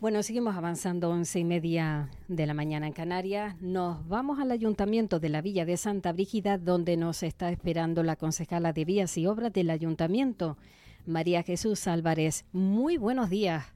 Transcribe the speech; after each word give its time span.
Bueno, 0.00 0.22
seguimos 0.22 0.54
avanzando, 0.54 1.08
once 1.08 1.38
y 1.38 1.44
media 1.44 2.10
de 2.28 2.44
la 2.44 2.52
mañana 2.52 2.86
en 2.86 2.92
Canarias. 2.92 3.56
Nos 3.62 4.06
vamos 4.06 4.38
al 4.38 4.50
ayuntamiento 4.50 5.18
de 5.18 5.30
la 5.30 5.40
Villa 5.40 5.64
de 5.64 5.78
Santa 5.78 6.12
Brígida, 6.12 6.58
donde 6.58 6.98
nos 6.98 7.22
está 7.22 7.50
esperando 7.50 8.02
la 8.02 8.16
concejala 8.16 8.74
de 8.74 8.84
Vías 8.84 9.16
y 9.16 9.26
Obras 9.26 9.54
del 9.54 9.70
ayuntamiento, 9.70 10.58
María 11.06 11.42
Jesús 11.42 11.88
Álvarez. 11.88 12.44
Muy 12.52 12.98
buenos 12.98 13.30
días. 13.30 13.72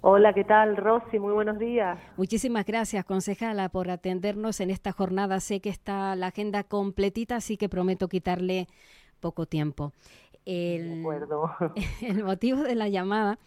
Hola, 0.00 0.34
¿qué 0.34 0.42
tal, 0.42 0.76
Rosy? 0.76 1.20
Muy 1.20 1.32
buenos 1.32 1.60
días. 1.60 1.96
Muchísimas 2.16 2.66
gracias, 2.66 3.04
concejala, 3.04 3.68
por 3.68 3.88
atendernos 3.88 4.58
en 4.58 4.70
esta 4.70 4.90
jornada. 4.90 5.38
Sé 5.38 5.60
que 5.60 5.70
está 5.70 6.16
la 6.16 6.26
agenda 6.26 6.64
completita, 6.64 7.36
así 7.36 7.56
que 7.56 7.68
prometo 7.68 8.08
quitarle 8.08 8.66
poco 9.22 9.46
tiempo. 9.46 9.92
El, 10.44 11.02
el 12.02 12.24
motivo 12.24 12.62
de 12.62 12.74
la 12.74 12.90
llamada 12.90 13.38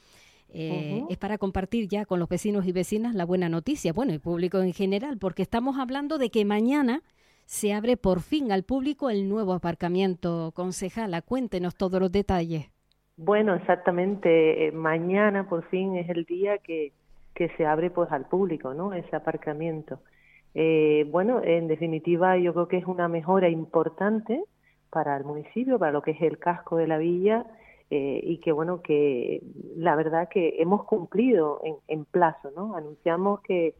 eh, 0.49 1.03
es 1.09 1.17
para 1.17 1.37
compartir 1.37 1.87
ya 1.89 2.05
con 2.05 2.19
los 2.19 2.29
vecinos 2.29 2.65
y 2.65 2.71
vecinas 2.71 3.13
la 3.13 3.25
buena 3.25 3.49
noticia, 3.49 3.93
bueno, 3.93 4.13
el 4.13 4.21
público 4.21 4.61
en 4.61 4.73
general, 4.73 5.17
porque 5.19 5.43
estamos 5.43 5.77
hablando 5.77 6.17
de 6.17 6.29
que 6.29 6.45
mañana 6.45 7.03
se 7.45 7.73
abre 7.73 7.97
por 7.97 8.21
fin 8.21 8.51
al 8.51 8.63
público 8.63 9.09
el 9.09 9.27
nuevo 9.27 9.53
aparcamiento. 9.53 10.51
Concejala, 10.55 11.21
cuéntenos 11.21 11.75
todos 11.75 11.99
los 11.99 12.11
detalles. 12.11 12.71
Bueno, 13.17 13.53
exactamente. 13.55 14.67
Eh, 14.67 14.71
mañana 14.71 15.47
por 15.47 15.67
fin 15.69 15.97
es 15.97 16.09
el 16.09 16.25
día 16.25 16.57
que, 16.59 16.93
que 17.33 17.49
se 17.57 17.65
abre 17.65 17.89
pues 17.89 18.11
al 18.11 18.25
público, 18.25 18.73
¿no? 18.73 18.93
Ese 18.93 19.15
aparcamiento. 19.15 19.99
Eh, 20.53 21.05
bueno, 21.11 21.41
en 21.43 21.67
definitiva 21.67 22.37
yo 22.37 22.53
creo 22.53 22.67
que 22.69 22.77
es 22.77 22.85
una 22.85 23.09
mejora 23.09 23.49
importante 23.49 24.41
para 24.89 25.17
el 25.17 25.23
municipio, 25.23 25.79
para 25.79 25.91
lo 25.91 26.01
que 26.01 26.11
es 26.11 26.21
el 26.21 26.37
casco 26.39 26.77
de 26.77 26.87
la 26.87 26.97
villa 26.97 27.45
eh, 27.89 28.19
y 28.23 28.37
que 28.39 28.51
bueno, 28.51 28.81
que 28.81 29.43
la 29.75 29.95
verdad 29.95 30.29
que 30.29 30.61
hemos 30.61 30.85
cumplido 30.85 31.61
en, 31.63 31.75
en 31.87 32.05
plazo, 32.05 32.51
¿no? 32.55 32.75
Anunciamos 32.75 33.41
que 33.41 33.75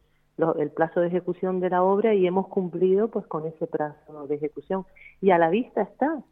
el 0.58 0.70
plazo 0.70 1.00
de 1.00 1.08
ejecución 1.08 1.60
de 1.60 1.70
la 1.70 1.82
obra 1.82 2.14
y 2.14 2.26
hemos 2.26 2.48
cumplido 2.48 3.08
pues 3.08 3.26
con 3.26 3.46
ese 3.46 3.66
plazo 3.66 4.26
de 4.26 4.34
ejecución 4.34 4.84
y 5.20 5.30
a 5.30 5.38
la 5.38 5.48
vista 5.48 5.82
está. 5.82 6.22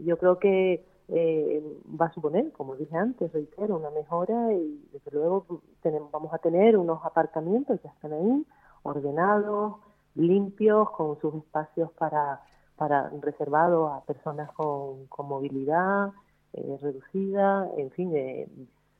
Yo 0.00 0.18
creo 0.18 0.38
que 0.38 0.84
eh, 1.08 1.62
va 2.00 2.06
a 2.06 2.12
suponer, 2.12 2.52
como 2.52 2.76
dije 2.76 2.96
antes, 2.96 3.32
reitero, 3.32 3.76
una 3.76 3.90
mejora 3.90 4.52
y 4.52 4.88
desde 4.92 5.10
luego 5.12 5.62
tenemos, 5.80 6.10
vamos 6.10 6.34
a 6.34 6.38
tener 6.38 6.76
unos 6.76 7.04
aparcamientos, 7.04 7.80
ya 7.82 7.90
están 7.90 8.12
ahí, 8.12 8.46
ordenados, 8.82 9.76
limpios, 10.14 10.90
con 10.90 11.18
sus 11.20 11.34
espacios 11.34 11.90
para 11.92 12.40
para 12.76 13.10
reservado 13.22 13.88
a 13.88 14.04
personas 14.04 14.50
con, 14.52 15.06
con 15.06 15.26
movilidad 15.26 16.12
eh, 16.52 16.78
reducida, 16.80 17.68
en 17.76 17.90
fin, 17.90 18.14
eh, 18.14 18.48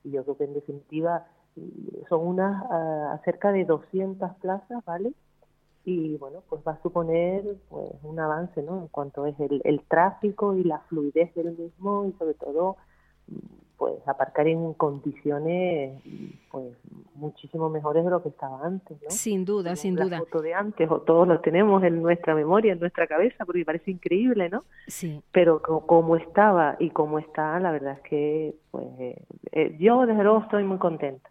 yo 0.05 0.25
creo 0.25 0.37
que 0.37 0.45
en 0.45 0.55
definitiva 0.55 1.27
son 2.09 2.27
unas 2.27 2.65
uh, 2.65 3.25
cerca 3.25 3.51
de 3.51 3.65
200 3.65 4.37
plazas, 4.37 4.85
¿vale? 4.85 5.13
Y 5.85 6.17
bueno, 6.19 6.43
pues 6.49 6.63
va 6.67 6.73
a 6.73 6.83
suponer 6.83 7.57
pues 7.71 7.91
un 8.03 8.19
avance, 8.21 8.63
¿no? 8.63 8.83
En 8.83 8.89
cuanto 8.89 9.25
es 9.25 9.39
el, 9.41 9.63
el 9.65 9.81
tráfico 9.83 10.55
y 10.55 10.65
la 10.65 10.81
fluidez 10.81 11.35
del 11.35 11.57
mismo 11.57 12.05
y 12.05 12.13
sobre 12.19 12.35
todo 12.35 12.77
pues 13.79 13.97
aparcar 14.07 14.49
en 14.49 14.75
condiciones 14.75 16.03
pues 16.51 16.77
muchísimo 17.17 17.69
mejores 17.69 18.05
de 18.05 18.11
lo 18.11 18.23
que 18.23 18.29
estaba 18.29 18.65
antes 18.65 19.01
¿no? 19.03 19.11
sin 19.11 19.45
duda 19.45 19.77
sin 19.77 19.95
duda. 19.95 20.19
foto 20.19 20.43
de 20.43 20.55
antes 20.55 20.91
o 20.91 21.01
todos 21.01 21.27
lo 21.27 21.41
tenemos 21.41 21.83
en 21.83 22.03
nuestra 22.03 22.35
memoria 22.35 22.73
en 22.73 22.81
nuestra 22.81 23.07
cabeza 23.07 23.45
porque 23.45 23.65
parece 23.65 23.91
increíble 23.91 24.49
no 24.49 24.65
sí. 24.87 25.23
Pero 25.33 25.61
como 25.63 26.17
estaba 26.17 26.77
y 26.79 26.91
como 26.91 27.19
está 27.19 27.59
la 27.61 27.73
verdad 27.73 27.95
es 27.95 28.01
que 28.09 28.55
pues 28.71 28.87
eh, 29.53 29.77
yo 29.79 30.07
desde 30.07 30.23
luego 30.23 30.41
estoy 30.41 30.65
muy 30.65 30.79
contenta. 30.79 31.31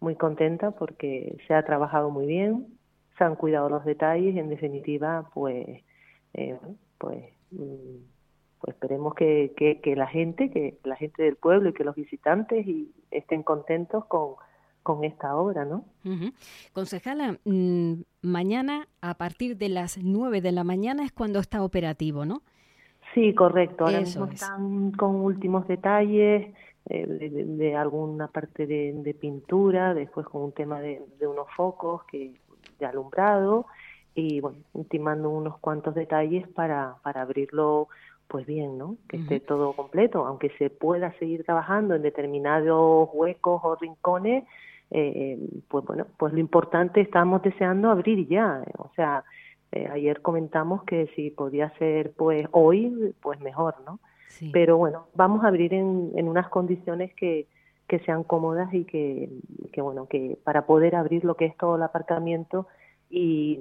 Muy 0.00 0.16
contenta 0.16 0.72
porque 0.72 1.36
se 1.46 1.54
ha 1.54 1.64
trabajado 1.64 2.10
muy 2.10 2.26
bien 2.26 2.66
se 3.16 3.24
han 3.24 3.36
cuidado 3.36 3.68
los 3.68 3.84
detalles 3.84 4.34
y 4.34 4.38
en 4.38 4.48
definitiva 4.48 5.28
pues 5.34 5.66
eh, 6.34 6.58
pues 6.98 7.24
mm, 7.50 8.12
pues 8.62 8.76
esperemos 8.76 9.14
que, 9.14 9.52
que, 9.82 9.96
la 9.96 10.06
gente, 10.06 10.48
que 10.48 10.78
la 10.84 10.94
gente 10.94 11.24
del 11.24 11.34
pueblo 11.34 11.70
y 11.70 11.72
que 11.72 11.82
los 11.82 11.96
visitantes 11.96 12.64
y 12.64 12.92
estén 13.10 13.42
contentos 13.42 14.04
con, 14.04 14.36
con 14.82 15.04
esta 15.04 15.36
obra, 15.36 15.64
¿no? 15.64 15.84
Concejala, 16.72 17.38
mm, 17.44 17.92
mañana 18.22 18.88
a 19.00 19.14
partir 19.14 19.56
de 19.56 19.68
las 19.68 19.98
9 19.98 20.40
de 20.40 20.52
la 20.52 20.64
mañana 20.64 21.04
es 21.04 21.12
cuando 21.12 21.38
está 21.38 21.62
operativo, 21.62 22.24
¿no? 22.24 22.42
Sí, 23.14 23.34
correcto. 23.34 23.84
Ahora 23.84 24.00
mismo 24.00 24.26
están 24.26 24.92
con 24.92 25.16
últimos 25.16 25.68
detalles 25.68 26.54
eh, 26.88 27.06
de, 27.06 27.76
alguna 27.76 28.28
parte 28.28 28.66
de, 28.66 29.16
pintura, 29.20 29.94
después 29.94 30.26
con 30.26 30.42
un 30.42 30.52
tema 30.52 30.80
de, 30.80 31.02
de 31.18 31.26
unos 31.26 31.46
focos 31.54 32.04
que 32.04 32.34
de 32.78 32.86
alumbrado 32.86 33.66
y 34.14 34.40
bueno, 34.40 34.58
ultimando 34.72 35.30
unos 35.30 35.58
cuantos 35.58 35.94
detalles 35.94 36.46
para, 36.48 36.96
para 37.02 37.22
abrirlo 37.22 37.88
pues 38.28 38.46
bien, 38.46 38.78
¿no? 38.78 38.96
Que 39.08 39.18
esté 39.18 39.40
todo 39.40 39.74
completo, 39.74 40.24
aunque 40.26 40.50
se 40.56 40.70
pueda 40.70 41.12
seguir 41.18 41.44
trabajando 41.44 41.94
en 41.94 42.02
determinados 42.02 43.10
huecos 43.12 43.60
o 43.62 43.76
rincones, 43.76 44.44
eh, 44.94 45.38
pues 45.68 45.84
bueno, 45.84 46.06
pues 46.18 46.32
lo 46.32 46.38
importante 46.38 47.00
estamos 47.00 47.42
deseando 47.42 47.90
abrir 47.90 48.28
ya, 48.28 48.62
o 48.78 48.90
sea, 48.94 49.24
eh, 49.72 49.88
ayer 49.90 50.20
comentamos 50.20 50.84
que 50.84 51.06
si 51.16 51.30
podía 51.30 51.70
ser 51.78 52.12
pues 52.12 52.46
hoy, 52.52 53.14
pues 53.22 53.40
mejor, 53.40 53.76
¿no? 53.86 54.00
Pero 54.52 54.76
bueno, 54.76 55.06
vamos 55.14 55.44
a 55.44 55.48
abrir 55.48 55.72
en, 55.72 56.10
en 56.16 56.26
unas 56.26 56.48
condiciones 56.48 57.14
que, 57.14 57.46
que 57.86 58.00
sean 58.00 58.24
cómodas 58.24 58.72
y 58.74 58.84
que, 58.84 59.30
que 59.72 59.80
bueno, 59.80 60.06
que 60.08 60.38
para 60.42 60.66
poder 60.66 60.96
abrir 60.96 61.24
lo 61.24 61.36
que 61.36 61.44
es 61.46 61.56
todo 61.56 61.76
el 61.76 61.82
aparcamiento 61.82 62.66
y 63.08 63.60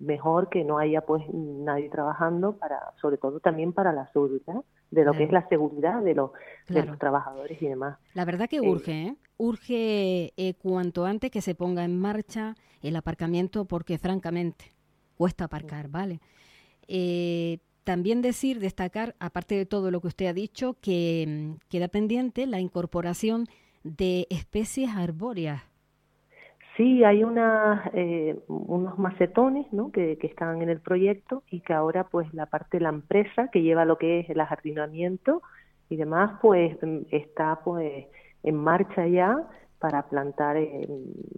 mejor 0.00 0.48
que 0.48 0.64
no 0.64 0.78
haya 0.78 1.02
pues 1.02 1.22
nadie 1.32 1.88
trabajando 1.88 2.56
para 2.56 2.78
sobre 3.00 3.18
todo 3.18 3.40
también 3.40 3.72
para 3.72 3.92
la 3.92 4.10
seguridad 4.12 4.62
de 4.92 5.04
lo 5.04 5.12
que 5.12 5.24
es 5.24 5.32
la 5.32 5.48
seguridad 5.48 6.02
de 6.02 6.14
los, 6.14 6.30
de 6.68 6.84
los 6.84 6.98
trabajadores 6.98 7.60
y 7.60 7.66
demás. 7.66 7.98
La 8.14 8.26
verdad 8.26 8.48
que 8.48 8.60
urge, 8.60 8.92
¿eh? 8.92 9.16
urge 9.38 10.32
eh, 10.36 10.54
cuanto 10.54 11.06
antes 11.06 11.30
que 11.30 11.40
se 11.40 11.54
ponga 11.54 11.82
en 11.84 11.98
marcha 11.98 12.54
el 12.82 12.94
aparcamiento 12.94 13.64
porque 13.64 13.96
francamente 13.96 14.66
cuesta 15.16 15.44
aparcar, 15.44 15.88
¿vale? 15.88 16.20
Eh, 16.88 17.58
también 17.84 18.20
decir, 18.20 18.60
destacar, 18.60 19.16
aparte 19.18 19.54
de 19.54 19.64
todo 19.64 19.90
lo 19.90 20.00
que 20.02 20.08
usted 20.08 20.26
ha 20.26 20.34
dicho, 20.34 20.76
que 20.82 21.24
mm, 21.26 21.68
queda 21.70 21.88
pendiente 21.88 22.46
la 22.46 22.60
incorporación 22.60 23.46
de 23.84 24.26
especies 24.28 24.90
arbóreas 24.90 25.62
Sí, 26.76 27.04
hay 27.04 27.22
una, 27.22 27.90
eh, 27.92 28.40
unos 28.48 28.98
macetones 28.98 29.70
¿no? 29.72 29.92
que, 29.92 30.18
están 30.22 30.62
en 30.62 30.70
el 30.70 30.80
proyecto 30.80 31.42
y 31.50 31.60
que 31.60 31.74
ahora 31.74 32.04
pues 32.04 32.32
la 32.32 32.46
parte 32.46 32.78
de 32.78 32.84
la 32.84 32.88
empresa 32.88 33.48
que 33.48 33.60
lleva 33.60 33.84
lo 33.84 33.98
que 33.98 34.20
es 34.20 34.30
el 34.30 34.40
ajardinamiento 34.40 35.42
y 35.90 35.96
demás 35.96 36.38
pues 36.40 36.78
mm, 36.82 37.00
está 37.10 37.60
pues 37.62 38.06
en 38.42 38.56
marcha 38.56 39.06
ya 39.06 39.36
para 39.80 40.08
plantar 40.08 40.56
eh, 40.56 40.88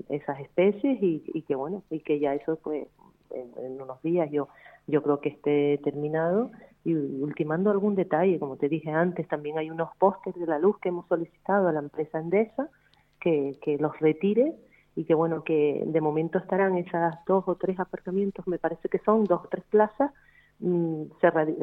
esas 0.09 0.39
especies 0.39 1.03
y, 1.03 1.25
y, 1.27 1.43
que 1.43 1.57
bueno 1.57 1.83
y 1.91 1.99
que 2.01 2.21
ya 2.21 2.35
eso 2.35 2.57
pues 2.63 2.87
en, 3.31 3.81
unos 3.81 4.01
días 4.03 4.31
yo 4.31 4.49
yo 4.87 5.03
creo 5.03 5.21
que 5.21 5.31
esté 5.31 5.81
terminado 5.83 6.53
y 6.85 6.95
ultimando 6.95 7.73
algún 7.73 7.97
detalle 7.97 8.39
como 8.39 8.57
te 8.57 8.69
dije 8.69 8.91
antes 8.93 9.27
también 9.27 9.59
hay 9.59 9.71
unos 9.71 9.89
pósteres 9.99 10.39
de 10.39 10.47
la 10.47 10.61
luz 10.61 10.79
que 10.79 10.91
hemos 10.91 11.09
solicitado 11.09 11.67
a 11.67 11.73
la 11.73 11.81
empresa 11.81 12.21
Endesa 12.21 12.69
que, 13.19 13.59
que 13.63 13.79
los 13.79 13.99
retire 13.99 14.55
y 14.97 15.05
que 15.05 15.15
bueno, 15.15 15.43
que 15.43 15.83
de 15.87 16.01
momento 16.01 16.39
estarán 16.39 16.77
esas 16.77 17.17
dos 17.27 17.45
o 17.47 17.57
tres 17.57 17.79
aparcamientos, 17.81 18.47
me 18.47 18.59
parece 18.59 18.89
que 18.89 18.99
son 18.99 19.25
dos 19.25 19.43
o 19.45 19.49
tres 19.49 19.65
plazas 19.71 20.13
mmm, 20.61 21.05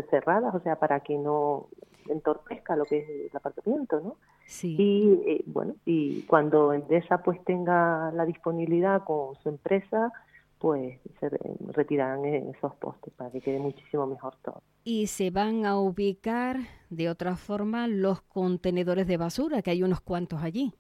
cerradas, 0.09 0.53
o 0.53 0.59
sea, 0.59 0.77
para 0.77 0.99
que 1.01 1.17
no 1.17 1.67
entorpezca 2.09 2.75
lo 2.75 2.85
que 2.85 2.99
es 2.99 3.31
el 3.31 3.37
aparcamiento, 3.37 3.99
¿no? 4.01 4.17
Sí. 4.45 4.75
Y 4.77 5.29
eh, 5.29 5.43
bueno, 5.45 5.75
y 5.85 6.23
cuando 6.23 6.73
Endesa 6.73 7.19
pues 7.19 7.43
tenga 7.45 8.11
la 8.11 8.25
disponibilidad 8.25 9.03
con 9.03 9.35
su 9.41 9.49
empresa, 9.49 10.11
pues 10.59 10.99
se 11.19 11.29
retirarán 11.71 12.23
esos 12.25 12.75
postes 12.75 13.11
para 13.13 13.31
que 13.31 13.41
quede 13.41 13.59
muchísimo 13.59 14.05
mejor 14.05 14.35
todo. 14.43 14.61
Y 14.83 15.07
se 15.07 15.31
van 15.31 15.65
a 15.65 15.79
ubicar 15.79 16.57
de 16.89 17.09
otra 17.09 17.35
forma 17.35 17.87
los 17.87 18.21
contenedores 18.21 19.07
de 19.07 19.17
basura, 19.17 19.61
que 19.61 19.71
hay 19.71 19.81
unos 19.81 20.01
cuantos 20.01 20.43
allí. 20.43 20.73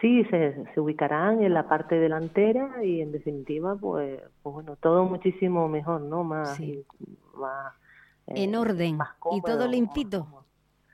Sí, 0.00 0.24
se, 0.24 0.64
se 0.72 0.80
ubicarán 0.80 1.42
en 1.42 1.54
la 1.54 1.68
parte 1.68 1.96
delantera 1.96 2.84
y 2.84 3.00
en 3.00 3.10
definitiva, 3.10 3.74
pues, 3.74 4.20
pues 4.42 4.54
bueno, 4.54 4.76
todo 4.76 5.04
muchísimo 5.04 5.68
mejor, 5.68 6.02
¿no? 6.02 6.22
Más, 6.22 6.60
más 7.34 7.72
en 8.28 8.54
eh, 8.54 8.58
orden 8.58 8.98
y 9.32 9.42
todo 9.42 9.66
limpito. 9.66 10.26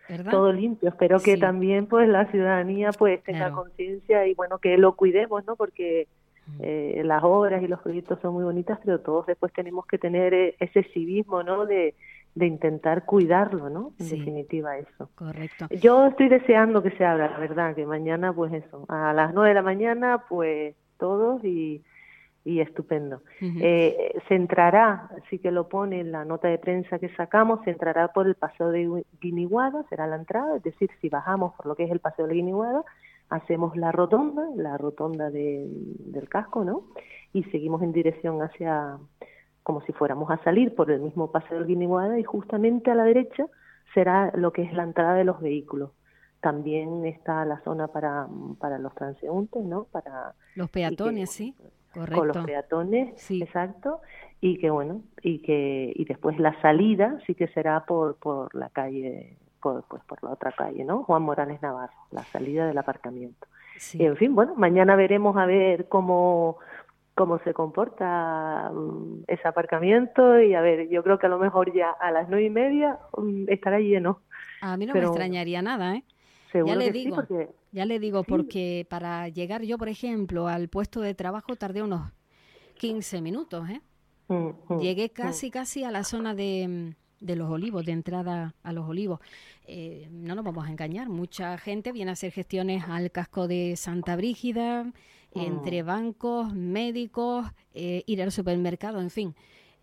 ¿verdad? 0.08 0.30
Todo 0.30 0.52
limpio. 0.52 0.88
Espero 0.90 1.18
que 1.18 1.36
también, 1.36 1.86
pues, 1.86 2.08
la 2.08 2.30
ciudadanía, 2.30 2.92
pues, 2.92 3.22
tenga 3.22 3.50
conciencia 3.52 4.26
y 4.26 4.34
bueno 4.34 4.58
que 4.58 4.76
lo 4.76 4.96
cuidemos, 4.96 5.44
¿no? 5.46 5.56
Porque 5.56 6.08
eh, 6.60 7.02
las 7.04 7.24
obras 7.24 7.62
y 7.62 7.68
los 7.68 7.80
proyectos 7.80 8.18
son 8.20 8.34
muy 8.34 8.44
bonitas, 8.44 8.78
pero 8.84 9.00
todos 9.00 9.26
después 9.26 9.52
tenemos 9.52 9.86
que 9.86 9.98
tener 9.98 10.34
eh, 10.34 10.56
ese 10.60 10.82
civismo, 10.92 11.42
¿no? 11.42 11.64
De, 11.64 11.94
de 12.34 12.46
intentar 12.46 13.04
cuidarlo, 13.04 13.70
¿no? 13.70 13.92
En 13.98 14.08
definitiva 14.08 14.76
eso. 14.76 15.08
Correcto. 15.14 15.66
Yo 15.80 16.06
estoy 16.06 16.28
deseando 16.28 16.82
que 16.82 16.90
se 16.92 17.04
abra, 17.04 17.30
la 17.30 17.38
verdad, 17.38 17.74
que 17.74 17.86
mañana 17.86 18.32
pues 18.32 18.52
eso, 18.52 18.84
a 18.88 19.12
las 19.12 19.32
nueve 19.32 19.50
de 19.50 19.54
la 19.54 19.62
mañana 19.62 20.24
pues 20.28 20.74
todos 20.98 21.44
y, 21.44 21.82
y 22.44 22.60
estupendo. 22.60 23.22
eh, 23.40 24.18
se 24.26 24.34
entrará, 24.34 25.10
sí 25.30 25.38
que 25.38 25.52
lo 25.52 25.68
pone 25.68 26.00
en 26.00 26.10
la 26.10 26.24
nota 26.24 26.48
de 26.48 26.58
prensa 26.58 26.98
que 26.98 27.08
sacamos, 27.10 27.60
se 27.64 27.70
entrará 27.70 28.08
por 28.08 28.26
el 28.26 28.34
paseo 28.34 28.70
de 28.70 29.04
Guiniguada, 29.20 29.84
será 29.88 30.06
la 30.06 30.16
entrada, 30.16 30.56
es 30.56 30.62
decir, 30.62 30.90
si 31.00 31.08
bajamos 31.08 31.54
por 31.54 31.66
lo 31.66 31.76
que 31.76 31.84
es 31.84 31.90
el 31.90 32.00
paseo 32.00 32.26
de 32.26 32.34
Guiniguada, 32.34 32.84
hacemos 33.30 33.76
la 33.76 33.92
rotonda, 33.92 34.44
la 34.56 34.76
rotonda 34.76 35.30
de, 35.30 35.66
del 35.68 36.28
casco, 36.28 36.64
¿no? 36.64 36.84
Y 37.32 37.44
seguimos 37.44 37.82
en 37.82 37.92
dirección 37.92 38.42
hacia 38.42 38.98
como 39.64 39.80
si 39.82 39.92
fuéramos 39.92 40.30
a 40.30 40.36
salir 40.44 40.74
por 40.74 40.90
el 40.90 41.00
mismo 41.00 41.32
paseo 41.32 41.58
del 41.58 41.66
Guiniguada 41.66 42.18
y 42.18 42.22
justamente 42.22 42.90
a 42.90 42.94
la 42.94 43.04
derecha 43.04 43.46
será 43.94 44.30
lo 44.36 44.52
que 44.52 44.62
es 44.62 44.72
la 44.74 44.84
entrada 44.84 45.14
de 45.14 45.24
los 45.24 45.40
vehículos. 45.40 45.90
También 46.40 47.06
está 47.06 47.44
la 47.46 47.60
zona 47.62 47.88
para, 47.88 48.28
para 48.60 48.78
los 48.78 48.94
transeúntes, 48.94 49.64
¿no? 49.64 49.84
Para 49.84 50.34
los 50.54 50.70
peatones, 50.70 51.30
sí, 51.30 51.56
correcto. 51.94 52.18
Con 52.18 52.28
los 52.28 52.44
peatones, 52.44 53.14
sí. 53.16 53.42
exacto. 53.42 54.02
Y 54.42 54.58
que 54.58 54.68
bueno, 54.68 55.00
y 55.22 55.38
que 55.38 55.90
y 55.96 56.04
después 56.04 56.38
la 56.38 56.60
salida 56.60 57.18
sí 57.26 57.34
que 57.34 57.48
será 57.48 57.86
por 57.86 58.16
por 58.16 58.54
la 58.54 58.68
calle 58.68 59.38
por, 59.62 59.82
pues 59.84 60.04
por 60.04 60.22
la 60.22 60.32
otra 60.32 60.52
calle, 60.52 60.84
¿no? 60.84 61.04
Juan 61.04 61.22
Morales 61.22 61.62
Navarro, 61.62 61.94
la 62.10 62.22
salida 62.24 62.66
del 62.66 62.76
aparcamiento. 62.76 63.46
Y 63.94 64.04
en 64.04 64.16
fin, 64.16 64.34
bueno, 64.34 64.54
mañana 64.56 64.94
veremos 64.94 65.36
a 65.38 65.46
ver 65.46 65.88
cómo 65.88 66.58
cómo 67.14 67.38
se 67.40 67.54
comporta 67.54 68.70
mm, 68.72 69.24
ese 69.26 69.46
aparcamiento 69.46 70.40
y 70.40 70.54
a 70.54 70.60
ver, 70.60 70.88
yo 70.88 71.02
creo 71.02 71.18
que 71.18 71.26
a 71.26 71.30
lo 71.30 71.38
mejor 71.38 71.72
ya 71.72 71.90
a 71.90 72.10
las 72.10 72.28
nueve 72.28 72.46
y 72.46 72.50
media 72.50 72.98
mm, 73.16 73.44
estará 73.48 73.78
lleno. 73.78 74.20
A 74.60 74.76
mí 74.76 74.86
no 74.86 74.94
me 74.94 75.00
extrañaría 75.00 75.62
nada, 75.62 75.96
¿eh? 75.96 76.04
ya 76.52 76.76
le 76.76 76.92
digo, 76.92 77.22
ya 77.72 77.84
le 77.84 77.98
digo, 77.98 78.22
porque 78.22 78.86
para 78.88 79.28
llegar 79.28 79.62
yo, 79.62 79.76
por 79.76 79.88
ejemplo, 79.88 80.46
al 80.46 80.68
puesto 80.68 81.00
de 81.00 81.14
trabajo 81.14 81.56
tardé 81.56 81.82
unos 81.82 82.12
15 82.78 83.20
minutos, 83.20 83.68
¿eh? 83.68 83.80
Mm, 84.28 84.78
Llegué 84.80 85.10
casi, 85.10 85.50
casi 85.50 85.84
a 85.84 85.90
la 85.90 86.04
zona 86.04 86.34
de, 86.34 86.94
de 87.20 87.36
los 87.36 87.50
olivos, 87.50 87.84
de 87.84 87.92
entrada 87.92 88.54
a 88.62 88.72
los 88.72 88.88
olivos. 88.88 89.20
Eh, 89.66 90.08
no 90.10 90.34
nos 90.34 90.44
vamos 90.44 90.66
a 90.66 90.70
engañar, 90.70 91.08
mucha 91.08 91.58
gente 91.58 91.92
viene 91.92 92.10
a 92.10 92.12
hacer 92.12 92.32
gestiones 92.32 92.84
al 92.88 93.10
casco 93.10 93.48
de 93.48 93.76
Santa 93.76 94.16
Brígida, 94.16 94.92
entre 95.34 95.82
mm. 95.82 95.86
bancos, 95.86 96.54
médicos, 96.54 97.46
eh, 97.74 98.02
ir 98.06 98.22
al 98.22 98.32
supermercado, 98.32 99.00
en 99.00 99.10
fin. 99.10 99.34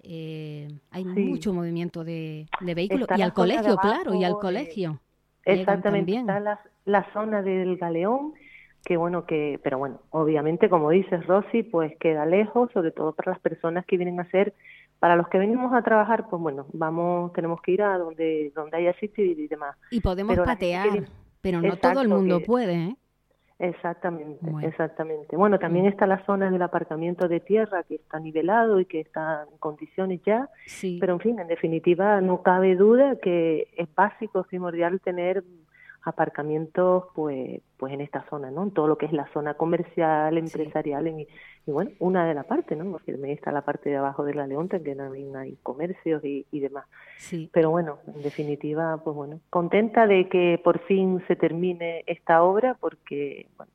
Eh, 0.03 0.67
hay 0.89 1.05
mucho 1.05 1.53
movimiento 1.53 2.03
de, 2.03 2.47
vehículos 2.61 3.07
y 3.15 3.21
al 3.21 3.33
colegio, 3.33 3.77
claro, 3.77 4.15
y 4.15 4.23
al 4.23 4.33
colegio. 4.33 4.99
exactamente, 5.45 6.15
está 6.17 6.39
la, 6.39 6.59
la 6.85 7.13
zona 7.13 7.43
del 7.43 7.77
Galeón, 7.77 8.33
que 8.83 8.97
bueno, 8.97 9.25
que, 9.25 9.59
pero 9.63 9.77
bueno, 9.77 10.01
obviamente, 10.09 10.69
como 10.69 10.89
dices, 10.89 11.25
Rosy, 11.27 11.63
pues 11.63 11.95
queda 11.99 12.25
lejos, 12.25 12.71
sobre 12.73 12.91
todo 12.91 13.13
para 13.13 13.33
las 13.33 13.41
personas 13.41 13.85
que 13.85 13.97
vienen 13.97 14.19
a 14.19 14.23
hacer, 14.23 14.55
para 14.99 15.15
los 15.15 15.27
que 15.29 15.37
venimos 15.37 15.73
a 15.73 15.83
trabajar, 15.83 16.27
pues 16.29 16.41
bueno, 16.41 16.65
vamos, 16.73 17.31
tenemos 17.33 17.61
que 17.61 17.73
ir 17.73 17.83
a 17.83 17.97
donde, 17.97 18.51
donde 18.55 18.77
haya 18.77 18.93
sitio 18.99 19.23
y, 19.23 19.47
demás. 19.47 19.75
Y 19.91 19.99
podemos 20.01 20.37
patear, 20.39 21.05
pero 21.41 21.61
no 21.61 21.75
todo 21.77 22.01
el 22.01 22.07
mundo 22.07 22.41
puede, 22.41 22.73
¿eh? 22.73 22.95
Exactamente, 23.61 24.43
exactamente. 24.63 25.37
Bueno, 25.37 25.59
también 25.59 25.85
mm. 25.85 25.89
está 25.89 26.07
la 26.07 26.25
zona 26.25 26.49
del 26.49 26.63
aparcamiento 26.63 27.27
de 27.27 27.39
tierra 27.39 27.83
que 27.83 27.95
está 27.95 28.19
nivelado 28.19 28.79
y 28.79 28.85
que 28.85 28.99
está 28.99 29.45
en 29.51 29.57
condiciones 29.59 30.19
ya, 30.25 30.49
sí. 30.65 30.97
pero 30.99 31.13
en 31.13 31.19
fin, 31.19 31.39
en 31.39 31.47
definitiva 31.47 32.21
no 32.21 32.41
cabe 32.41 32.75
duda 32.75 33.17
que 33.21 33.67
es 33.77 33.87
básico, 33.93 34.41
es 34.41 34.47
primordial 34.47 34.99
tener 34.99 35.43
aparcamientos 36.03 37.05
pues 37.13 37.61
pues 37.77 37.93
en 37.93 38.01
esta 38.01 38.23
zona, 38.29 38.51
¿no? 38.51 38.63
En 38.63 38.71
todo 38.71 38.87
lo 38.87 38.97
que 38.97 39.07
es 39.07 39.11
la 39.11 39.27
zona 39.33 39.55
comercial, 39.55 40.37
empresarial 40.37 41.07
y, 41.07 41.27
bueno, 41.65 41.89
una 41.97 42.27
de 42.27 42.35
la 42.35 42.43
parte, 42.43 42.75
¿no? 42.75 42.91
Porque 42.91 43.11
también 43.11 43.33
está 43.33 43.51
la 43.51 43.63
parte 43.63 43.89
de 43.89 43.97
abajo 43.97 44.23
de 44.23 44.35
la 44.35 44.45
Leonta 44.45 44.79
que 44.79 44.95
también 44.95 45.35
hay 45.35 45.57
comercios 45.63 46.23
y, 46.23 46.45
y 46.51 46.59
demás. 46.59 46.85
Sí. 47.17 47.49
Pero 47.51 47.71
bueno, 47.71 47.97
en 48.07 48.21
definitiva, 48.21 48.97
pues 49.03 49.15
bueno, 49.15 49.39
contenta 49.49 50.05
de 50.05 50.29
que 50.29 50.61
por 50.63 50.79
fin 50.81 51.23
se 51.27 51.35
termine 51.35 52.03
esta 52.05 52.43
obra 52.43 52.75
porque 52.79 53.47
bueno, 53.57 53.71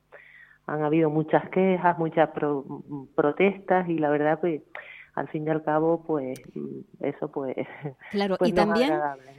han 0.67 0.83
habido 0.83 1.11
muchas 1.11 1.49
quejas, 1.51 1.99
muchas 1.99 2.31
protestas 3.15 3.89
y 3.89 3.99
la 3.99 4.11
verdad 4.11 4.39
pues 4.41 4.63
al 5.17 5.29
fin 5.29 5.47
y 5.47 5.51
al 5.51 5.65
cabo, 5.65 6.05
pues 6.07 6.39
eso 7.01 7.29
pues... 7.33 7.57
Claro, 8.11 8.37
pues 8.39 8.51
y 8.51 8.55
también, 8.55 8.93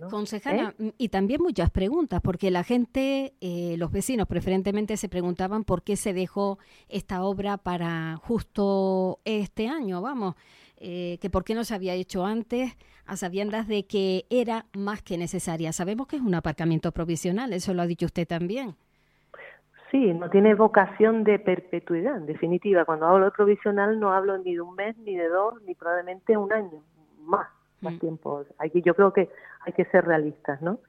consejera, 0.10 0.74
¿Eh? 0.80 0.92
y 0.98 1.10
también 1.10 1.42
muchas 1.42 1.70
preguntas, 1.70 2.20
porque 2.22 2.50
la 2.50 2.64
gente, 2.64 3.36
eh, 3.42 3.76
los 3.78 3.92
vecinos 3.92 4.28
preferentemente 4.28 4.98
se 4.98 5.08
preguntaban 5.08 5.64
por 5.64 5.84
qué 5.84 5.96
se 5.96 6.14
dejó 6.14 6.58
esta 6.90 7.24
obra 7.24 7.58
para 7.58 8.18
justo 8.18 9.20
este 9.24 9.68
año, 9.68 10.02
vamos, 10.02 10.34
eh, 10.78 11.20
que 11.22 11.30
por 11.30 11.44
qué 11.44 11.54
no 11.54 11.64
se 11.64 11.76
había 11.76 11.94
hecho 11.94 12.26
antes, 12.26 12.76
a 13.06 13.16
sabiendas 13.16 13.68
de 13.68 13.86
que 13.86 14.26
era 14.32 14.66
más 14.74 15.04
que 15.04 15.18
necesaria. 15.18 15.72
Sabemos 15.74 16.08
que 16.08 16.16
es 16.16 16.24
un 16.24 16.34
aparcamiento 16.34 16.92
provisional, 16.92 17.54
eso 17.54 17.76
lo 17.76 17.84
ha 17.84 17.88
dicho 17.88 18.08
usted 18.08 18.28
también. 18.28 18.76
Sí, 19.92 20.14
no 20.14 20.30
tiene 20.30 20.54
vocación 20.54 21.24
de 21.24 21.40
perpetuidad, 21.40 22.18
en 22.18 22.26
definitiva. 22.26 22.86
Cuando 22.86 23.06
hablo 23.08 23.26
de 23.26 23.32
provisional 23.32 24.00
no 24.00 24.12
hablo 24.12 24.38
ni 24.38 24.56
de 24.56 24.62
un 24.62 24.76
mes, 24.76 24.98
ni 24.98 25.16
de 25.16 25.30
dos, 25.30 25.62
ni 25.64 25.76
probablemente 25.76 26.36
un 26.36 26.52
año, 26.52 26.84
más, 27.22 27.48
más 27.82 27.94
mm. 27.94 28.00
tiempo. 28.00 28.44
Aquí 28.58 28.82
yo 28.82 28.96
creo 28.96 29.14
que 29.14 29.30
hay 29.62 29.74
que 29.74 29.86
ser 29.86 30.06
realistas, 30.06 30.62
¿no? 30.62 30.80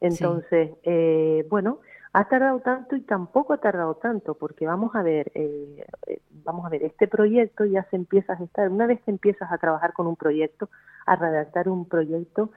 Entonces, 0.00 0.70
eh, 0.82 1.46
bueno, 1.48 1.78
ha 2.12 2.28
tardado 2.28 2.60
tanto 2.60 2.96
y 2.96 3.00
tampoco 3.02 3.52
ha 3.52 3.58
tardado 3.58 3.94
tanto, 3.94 4.34
porque 4.34 4.66
vamos 4.66 4.94
a 4.94 5.02
ver, 5.02 5.30
eh, 5.34 5.84
eh, 6.06 6.20
vamos 6.44 6.64
a 6.66 6.68
ver, 6.68 6.82
este 6.82 7.06
proyecto 7.06 7.64
ya 7.64 7.84
se 7.90 7.96
empieza 7.96 8.32
a 8.32 8.36
gestar, 8.36 8.70
una 8.70 8.86
vez 8.86 9.00
que 9.02 9.10
empiezas 9.10 9.50
a 9.52 9.58
trabajar 9.58 9.92
con 9.92 10.06
un 10.06 10.16
proyecto, 10.16 10.68
a 11.06 11.16
redactar 11.16 11.68
un 11.68 11.86
proyecto, 11.86 12.50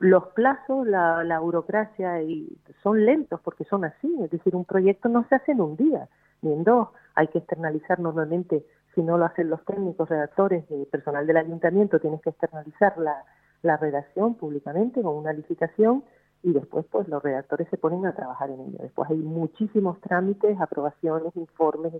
los 0.00 0.28
plazos, 0.28 0.86
la, 0.86 1.24
la 1.24 1.40
burocracia 1.40 2.22
y 2.22 2.56
son 2.82 3.04
lentos 3.04 3.40
porque 3.40 3.64
son 3.64 3.84
así, 3.84 4.16
es 4.22 4.30
decir, 4.30 4.54
un 4.54 4.64
proyecto 4.64 5.08
no 5.08 5.26
se 5.28 5.34
hace 5.34 5.52
en 5.52 5.60
un 5.60 5.76
día 5.76 6.08
ni 6.42 6.52
en 6.52 6.64
dos, 6.64 6.88
hay 7.14 7.28
que 7.28 7.38
externalizar 7.38 7.98
normalmente, 7.98 8.64
si 8.94 9.02
no 9.02 9.18
lo 9.18 9.24
hacen 9.24 9.50
los 9.50 9.64
técnicos, 9.64 10.08
redactores, 10.08 10.64
y 10.70 10.84
personal 10.86 11.26
del 11.26 11.36
ayuntamiento, 11.36 12.00
tienes 12.00 12.20
que 12.22 12.30
externalizar 12.30 12.96
la, 12.98 13.24
la 13.62 13.76
redacción 13.76 14.34
públicamente 14.34 15.02
con 15.02 15.16
una 15.16 15.32
licitación 15.32 16.04
y 16.42 16.52
después 16.52 16.86
pues 16.90 17.08
los 17.08 17.22
redactores 17.22 17.68
se 17.68 17.76
ponen 17.76 18.06
a 18.06 18.14
trabajar 18.14 18.50
en 18.50 18.60
ello. 18.60 18.78
Después 18.80 19.10
hay 19.10 19.16
muchísimos 19.16 20.00
trámites, 20.00 20.60
aprobaciones, 20.60 21.34
informes, 21.36 21.92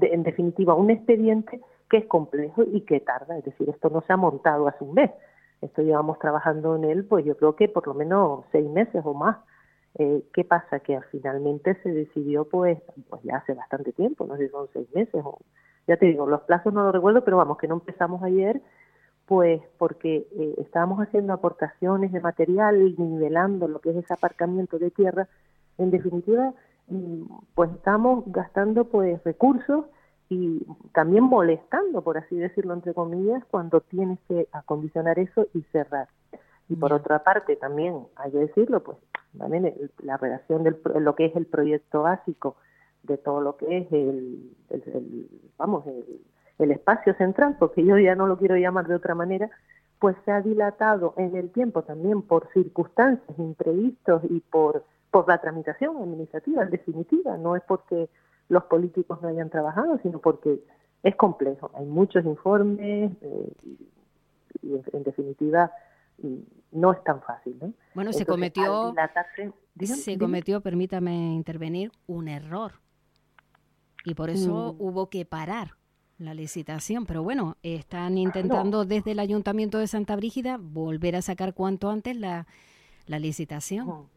en 0.00 0.22
definitiva 0.22 0.74
un 0.74 0.90
expediente 0.90 1.60
que 1.90 1.98
es 1.98 2.06
complejo 2.06 2.62
y 2.62 2.82
que 2.82 3.00
tarda, 3.00 3.36
es 3.38 3.44
decir, 3.44 3.68
esto 3.68 3.90
no 3.90 4.02
se 4.02 4.12
ha 4.12 4.16
montado 4.16 4.68
hace 4.68 4.84
un 4.84 4.94
mes, 4.94 5.10
esto 5.60 5.82
llevamos 5.82 6.18
trabajando 6.18 6.76
en 6.76 6.84
él, 6.84 7.04
pues 7.04 7.24
yo 7.24 7.36
creo 7.36 7.56
que 7.56 7.68
por 7.68 7.86
lo 7.86 7.94
menos 7.94 8.44
seis 8.52 8.68
meses 8.68 9.02
o 9.04 9.14
más. 9.14 9.38
Eh, 9.98 10.22
¿Qué 10.32 10.44
pasa? 10.44 10.80
Que 10.80 11.00
finalmente 11.10 11.74
se 11.82 11.90
decidió, 11.90 12.44
pues, 12.44 12.78
pues 13.08 13.22
ya 13.24 13.38
hace 13.38 13.54
bastante 13.54 13.92
tiempo, 13.92 14.26
no 14.26 14.36
sé 14.36 14.46
si 14.46 14.52
son 14.52 14.68
seis 14.72 14.88
meses 14.94 15.22
o, 15.24 15.38
ya 15.86 15.96
te 15.96 16.06
digo, 16.06 16.26
los 16.26 16.42
plazos 16.42 16.72
no 16.72 16.84
los 16.84 16.92
recuerdo, 16.92 17.24
pero 17.24 17.38
vamos, 17.38 17.58
que 17.58 17.66
no 17.66 17.74
empezamos 17.74 18.22
ayer, 18.22 18.60
pues 19.26 19.60
porque 19.78 20.26
eh, 20.38 20.54
estábamos 20.58 21.00
haciendo 21.00 21.32
aportaciones 21.32 22.12
de 22.12 22.20
material, 22.20 22.94
nivelando 22.96 23.66
lo 23.68 23.80
que 23.80 23.90
es 23.90 23.96
ese 23.96 24.14
aparcamiento 24.14 24.78
de 24.78 24.90
tierra. 24.90 25.28
En 25.78 25.90
definitiva, 25.90 26.54
mm, 26.88 27.22
pues 27.54 27.70
estamos 27.72 28.24
gastando 28.26 28.84
pues 28.84 29.22
recursos 29.24 29.86
y 30.28 30.66
también 30.92 31.24
molestando, 31.24 32.02
por 32.02 32.18
así 32.18 32.36
decirlo, 32.36 32.74
entre 32.74 32.94
comillas, 32.94 33.42
cuando 33.50 33.80
tienes 33.80 34.18
que 34.28 34.46
acondicionar 34.52 35.18
eso 35.18 35.46
y 35.54 35.62
cerrar. 35.72 36.08
Y 36.68 36.76
por 36.76 36.92
otra 36.92 37.22
parte, 37.24 37.56
también 37.56 38.06
hay 38.16 38.30
que 38.30 38.38
decirlo, 38.38 38.82
pues 38.82 38.98
también 39.38 39.74
la 40.02 40.16
redacción 40.16 40.64
de 40.64 40.76
lo 41.00 41.14
que 41.14 41.26
es 41.26 41.36
el 41.36 41.46
proyecto 41.46 42.02
básico 42.02 42.56
de 43.02 43.16
todo 43.16 43.40
lo 43.40 43.56
que 43.56 43.78
es 43.78 43.92
el, 43.92 44.50
vamos, 45.56 45.84
el 46.58 46.70
espacio 46.70 47.14
central, 47.14 47.56
porque 47.58 47.84
yo 47.84 47.96
ya 47.98 48.14
no 48.14 48.26
lo 48.26 48.36
quiero 48.36 48.56
llamar 48.56 48.86
de 48.86 48.96
otra 48.96 49.14
manera, 49.14 49.50
pues 49.98 50.16
se 50.24 50.32
ha 50.32 50.42
dilatado 50.42 51.14
en 51.16 51.36
el 51.36 51.50
tiempo 51.50 51.82
también 51.82 52.22
por 52.22 52.52
circunstancias 52.52 53.38
imprevistos 53.38 54.22
y 54.28 54.40
por, 54.40 54.84
por 55.10 55.26
la 55.26 55.38
tramitación 55.38 55.96
administrativa, 55.96 56.62
en 56.62 56.70
definitiva, 56.70 57.36
no 57.36 57.56
es 57.56 57.62
porque 57.62 58.08
los 58.48 58.64
políticos 58.64 59.20
no 59.22 59.28
hayan 59.28 59.50
trabajado, 59.50 59.98
sino 60.02 60.20
porque 60.20 60.62
es 61.02 61.16
complejo, 61.16 61.70
hay 61.74 61.86
muchos 61.86 62.24
informes 62.24 63.12
eh, 63.20 63.52
y, 64.62 64.74
en, 64.92 65.02
definitiva 65.04 65.70
no 66.72 66.92
es 66.92 67.04
tan 67.04 67.22
fácil. 67.22 67.56
Bueno, 67.94 68.12
se 68.12 68.26
cometió, 68.26 68.92
se 69.80 70.18
cometió, 70.18 70.60
permítame 70.60 71.34
intervenir, 71.34 71.92
un 72.06 72.28
error 72.28 72.72
y 74.04 74.14
por 74.14 74.30
eso 74.30 74.74
mm. 74.74 74.82
hubo 74.82 75.10
que 75.10 75.24
parar 75.24 75.76
la 76.18 76.34
licitación. 76.34 77.06
Pero 77.06 77.22
bueno, 77.22 77.56
están 77.62 78.18
intentando 78.18 78.84
desde 78.84 79.12
el 79.12 79.18
Ayuntamiento 79.20 79.78
de 79.78 79.86
Santa 79.86 80.16
Brígida 80.16 80.58
volver 80.60 81.16
a 81.16 81.22
sacar 81.22 81.54
cuanto 81.54 81.90
antes 81.90 82.16
la, 82.16 82.46
la 83.06 83.18
licitación. 83.18 84.08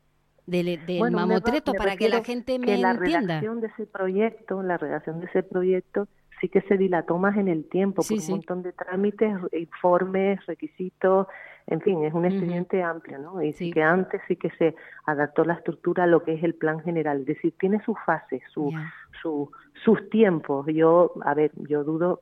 Del, 0.51 1.11
mamotreto 1.11 1.73
para 1.73 1.95
que 1.95 2.09
la 2.09 2.23
gente 2.23 2.59
me 2.59 2.77
la 2.77 2.91
entienda. 2.91 3.39
redacción 3.39 3.61
de 3.61 3.67
ese 3.67 3.85
proyecto, 3.85 4.61
la 4.61 4.77
redacción 4.77 5.21
de 5.21 5.27
ese 5.27 5.43
proyecto 5.43 6.09
sí 6.41 6.49
que 6.49 6.59
se 6.63 6.75
dilató 6.75 7.17
más 7.17 7.37
en 7.37 7.47
el 7.47 7.69
tiempo 7.69 8.01
por 8.03 8.17
un 8.17 8.27
montón 8.27 8.61
de 8.61 8.73
trámites, 8.73 9.33
informes, 9.53 10.45
requisitos, 10.47 11.27
en 11.67 11.79
fin, 11.79 12.03
es 12.03 12.13
un 12.13 12.25
expediente 12.25 12.83
amplio, 12.83 13.19
¿no? 13.19 13.41
Y 13.41 13.53
sí. 13.53 13.71
que 13.71 13.81
antes 13.81 14.19
sí 14.27 14.35
que 14.35 14.49
se 14.57 14.75
adaptó 15.05 15.45
la 15.45 15.53
estructura 15.53 16.03
a 16.03 16.07
lo 16.07 16.21
que 16.23 16.33
es 16.33 16.43
el 16.43 16.55
plan 16.55 16.81
general, 16.81 17.21
es 17.21 17.27
decir, 17.27 17.53
tiene 17.57 17.81
sus 17.85 17.97
fases, 18.05 18.41
su, 18.51 18.73
su, 19.21 19.49
sus 19.85 20.09
tiempos. 20.09 20.65
Yo, 20.67 21.13
a 21.23 21.33
ver, 21.33 21.51
yo 21.55 21.85
dudo, 21.85 22.19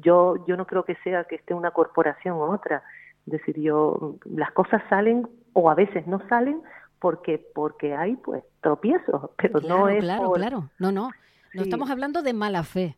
yo, 0.00 0.44
yo 0.48 0.56
no 0.56 0.66
creo 0.66 0.84
que 0.84 0.96
sea 1.04 1.24
que 1.24 1.36
esté 1.36 1.54
una 1.54 1.70
corporación 1.70 2.38
u 2.38 2.42
otra, 2.42 2.82
es 3.26 3.32
decir, 3.32 3.60
yo, 3.60 4.16
las 4.24 4.50
cosas 4.52 4.82
salen 4.88 5.28
o 5.52 5.70
a 5.70 5.74
veces 5.74 6.06
no 6.08 6.20
salen 6.28 6.62
porque 6.98 7.38
porque 7.54 7.94
hay 7.94 8.16
pues 8.16 8.42
tropiezos, 8.60 9.30
pero 9.36 9.60
no 9.60 9.88
es 9.88 10.00
claro, 10.00 10.32
claro, 10.32 10.70
no, 10.78 10.92
no, 10.92 11.10
no 11.54 11.62
estamos 11.62 11.90
hablando 11.90 12.22
de 12.22 12.32
mala 12.32 12.62
fe. 12.62 12.96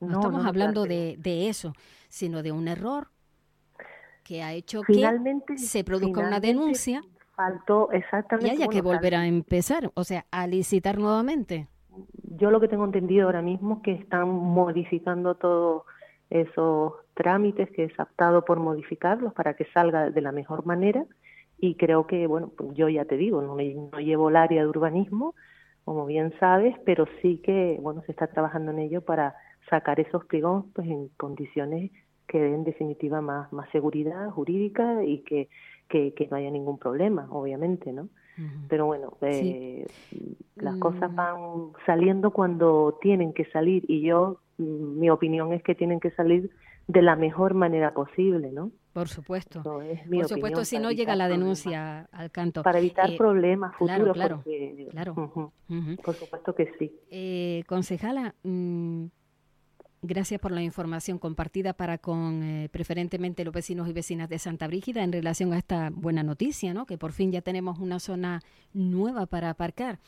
No, 0.00 0.18
estamos 0.18 0.44
hablando 0.44 0.84
de, 0.84 1.16
de, 1.18 1.48
eso, 1.48 1.72
sino 2.08 2.42
de 2.42 2.52
un 2.52 2.68
error 2.68 3.08
que 4.22 4.42
ha 4.42 4.52
hecho 4.52 4.82
que 4.82 5.08
se 5.56 5.82
produzca 5.82 6.20
una 6.20 6.40
denuncia 6.40 7.02
faltó 7.34 7.90
exactamente 7.92 8.48
y 8.48 8.56
haya 8.56 8.68
que 8.68 8.82
volver 8.82 9.14
a 9.14 9.26
empezar, 9.26 9.90
o 9.94 10.04
sea, 10.04 10.24
a 10.30 10.46
licitar 10.46 10.98
nuevamente. 10.98 11.68
Yo 12.36 12.50
lo 12.50 12.60
que 12.60 12.68
tengo 12.68 12.84
entendido 12.84 13.26
ahora 13.26 13.42
mismo 13.42 13.76
es 13.76 13.82
que 13.82 13.92
están 13.92 14.28
modificando 14.28 15.34
todos 15.36 15.84
esos 16.30 16.94
trámites 17.14 17.70
que 17.70 17.84
es 17.84 18.00
aptado 18.00 18.44
por 18.44 18.58
modificarlos 18.58 19.32
para 19.34 19.54
que 19.54 19.66
salga 19.72 20.10
de 20.10 20.20
la 20.20 20.32
mejor 20.32 20.66
manera 20.66 21.04
y 21.64 21.76
creo 21.76 22.06
que, 22.06 22.26
bueno, 22.26 22.52
pues 22.54 22.74
yo 22.74 22.90
ya 22.90 23.06
te 23.06 23.16
digo, 23.16 23.40
no, 23.40 23.56
no 23.56 23.98
llevo 23.98 24.28
el 24.28 24.36
área 24.36 24.60
de 24.60 24.68
urbanismo, 24.68 25.34
como 25.86 26.04
bien 26.04 26.34
sabes, 26.38 26.76
pero 26.84 27.06
sí 27.22 27.40
que, 27.42 27.78
bueno, 27.80 28.02
se 28.04 28.12
está 28.12 28.26
trabajando 28.26 28.70
en 28.72 28.80
ello 28.80 29.00
para 29.00 29.34
sacar 29.70 29.98
esos 29.98 30.26
pliegos 30.26 30.66
pues 30.74 30.86
en 30.88 31.08
condiciones 31.16 31.90
que 32.28 32.38
den 32.38 32.54
en 32.54 32.64
definitiva 32.64 33.22
más, 33.22 33.50
más 33.50 33.66
seguridad 33.70 34.28
jurídica 34.30 35.02
y 35.04 35.20
que, 35.20 35.48
que, 35.88 36.28
no 36.30 36.36
haya 36.36 36.50
ningún 36.50 36.78
problema, 36.78 37.28
obviamente, 37.30 37.94
¿no? 37.94 38.10
Pero 38.68 38.84
bueno, 38.84 39.16
eh, 39.22 39.86
las 40.56 40.76
cosas 40.76 41.10
mm. 41.10 41.14
van 41.14 41.36
saliendo 41.86 42.32
cuando 42.32 42.98
tienen 43.00 43.32
que 43.32 43.46
salir 43.46 43.84
y 43.88 44.02
yo, 44.02 44.40
mm, 44.58 44.98
mi 44.98 45.08
opinión 45.08 45.52
es 45.54 45.62
que 45.62 45.74
tienen 45.74 45.98
que 45.98 46.10
salir 46.10 46.50
de 46.88 47.00
la 47.00 47.16
mejor 47.16 47.54
manera 47.54 47.94
posible, 47.94 48.50
¿no? 48.52 48.70
Por 48.94 49.08
supuesto. 49.08 49.62
Por 49.62 50.28
supuesto, 50.28 50.64
si 50.64 50.78
no 50.78 50.92
llega 50.92 51.16
la 51.16 51.28
denuncia 51.28 52.08
al 52.12 52.30
canto. 52.30 52.62
Para 52.62 52.78
evitar 52.78 53.10
eh, 53.10 53.18
problemas 53.18 53.76
futuros. 53.76 54.14
Claro, 54.14 54.42
claro. 54.90 55.52
Por 56.02 56.14
supuesto 56.14 56.54
que 56.54 56.72
sí. 56.78 56.96
Eh, 57.10 57.64
concejala, 57.66 58.34
mm, 58.44 59.06
Gracias 60.06 60.38
por 60.38 60.52
la 60.52 60.62
información 60.62 61.18
compartida 61.18 61.72
para 61.72 61.96
con 61.96 62.42
eh, 62.42 62.68
preferentemente 62.70 63.42
los 63.42 63.54
vecinos 63.54 63.88
y 63.88 63.94
vecinas 63.94 64.28
de 64.28 64.38
Santa 64.38 64.66
Brígida 64.66 65.02
en 65.02 65.10
relación 65.10 65.54
a 65.54 65.56
esta 65.56 65.88
buena 65.90 66.22
noticia, 66.22 66.74
¿no? 66.74 66.84
Que 66.84 66.98
por 66.98 67.12
fin 67.12 67.32
ya 67.32 67.40
tenemos 67.40 67.78
una 67.78 67.98
zona 67.98 68.42
nueva 68.74 69.24
para 69.24 69.48
aparcar. 69.48 70.00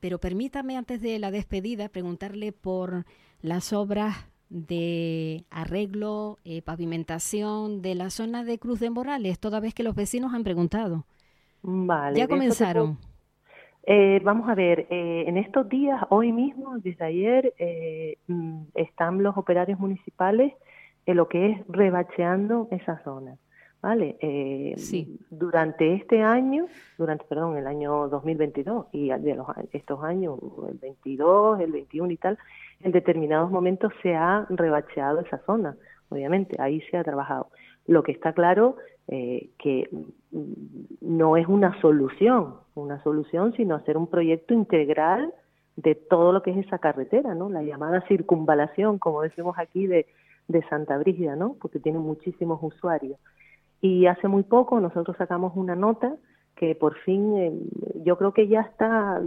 Pero 0.00 0.18
permítame 0.18 0.78
antes 0.78 1.02
de 1.02 1.18
la 1.18 1.30
despedida 1.30 1.90
preguntarle 1.90 2.52
por 2.52 3.04
las 3.42 3.74
obras 3.74 4.31
de 4.52 5.44
arreglo, 5.50 6.38
eh, 6.44 6.60
pavimentación 6.60 7.80
de 7.80 7.94
la 7.94 8.10
zona 8.10 8.44
de 8.44 8.58
Cruz 8.58 8.80
de 8.80 8.90
Morales, 8.90 9.38
toda 9.38 9.60
vez 9.60 9.72
que 9.72 9.82
los 9.82 9.94
vecinos 9.94 10.34
han 10.34 10.44
preguntado. 10.44 11.04
Vale. 11.62 12.18
Ya 12.18 12.28
comenzaron. 12.28 12.98
Eh, 13.84 14.20
vamos 14.22 14.48
a 14.48 14.54
ver, 14.54 14.86
eh, 14.90 15.24
en 15.26 15.38
estos 15.38 15.68
días, 15.68 16.00
hoy 16.10 16.32
mismo, 16.32 16.78
desde 16.78 17.04
ayer, 17.04 17.54
eh, 17.58 18.16
mm, 18.28 18.64
están 18.74 19.22
los 19.22 19.36
operarios 19.36 19.80
municipales 19.80 20.52
en 21.06 21.16
lo 21.16 21.28
que 21.28 21.50
es 21.50 21.66
rebacheando 21.68 22.68
esa 22.70 23.02
zona. 23.02 23.36
¿Vale? 23.82 24.16
sí. 24.76 25.18
Durante 25.28 25.94
este 25.94 26.22
año, 26.22 26.66
durante, 26.96 27.24
perdón, 27.24 27.56
el 27.56 27.66
año 27.66 28.08
2022 28.08 28.86
y 28.92 29.08
de 29.08 29.34
los, 29.34 29.48
estos 29.72 30.04
años, 30.04 30.38
el 30.70 30.78
22, 30.78 31.60
el 31.60 31.72
21 31.72 32.12
y 32.12 32.16
tal, 32.16 32.38
en 32.80 32.92
determinados 32.92 33.50
momentos 33.50 33.92
se 34.00 34.14
ha 34.14 34.46
rebacheado 34.50 35.18
esa 35.20 35.38
zona, 35.46 35.76
obviamente, 36.10 36.62
ahí 36.62 36.80
se 36.90 36.96
ha 36.96 37.02
trabajado. 37.02 37.48
Lo 37.86 38.04
que 38.04 38.12
está 38.12 38.32
claro 38.32 38.76
eh, 39.08 39.50
que 39.58 39.90
no 41.00 41.36
es 41.36 41.48
una 41.48 41.80
solución, 41.80 42.54
una 42.74 43.02
solución, 43.02 43.52
sino 43.54 43.74
hacer 43.74 43.96
un 43.96 44.06
proyecto 44.06 44.54
integral 44.54 45.34
de 45.76 45.94
todo 45.94 46.32
lo 46.32 46.42
que 46.42 46.52
es 46.52 46.66
esa 46.66 46.78
carretera, 46.78 47.34
¿no? 47.34 47.50
La 47.50 47.62
llamada 47.62 48.02
circunvalación, 48.06 48.98
como 48.98 49.22
decimos 49.22 49.56
aquí, 49.58 49.86
de, 49.86 50.06
de 50.48 50.62
Santa 50.68 50.96
Brígida, 50.98 51.34
¿no? 51.34 51.56
Porque 51.60 51.80
tiene 51.80 51.98
muchísimos 51.98 52.60
usuarios. 52.62 53.18
Y 53.82 54.06
hace 54.06 54.28
muy 54.28 54.44
poco 54.44 54.80
nosotros 54.80 55.16
sacamos 55.18 55.52
una 55.54 55.76
nota 55.76 56.16
que 56.56 56.74
por 56.74 56.96
fin 57.00 57.36
eh, 57.36 57.52
yo 58.04 58.16
creo 58.16 58.32
que 58.32 58.46
ya 58.46 58.60
está 58.60 59.20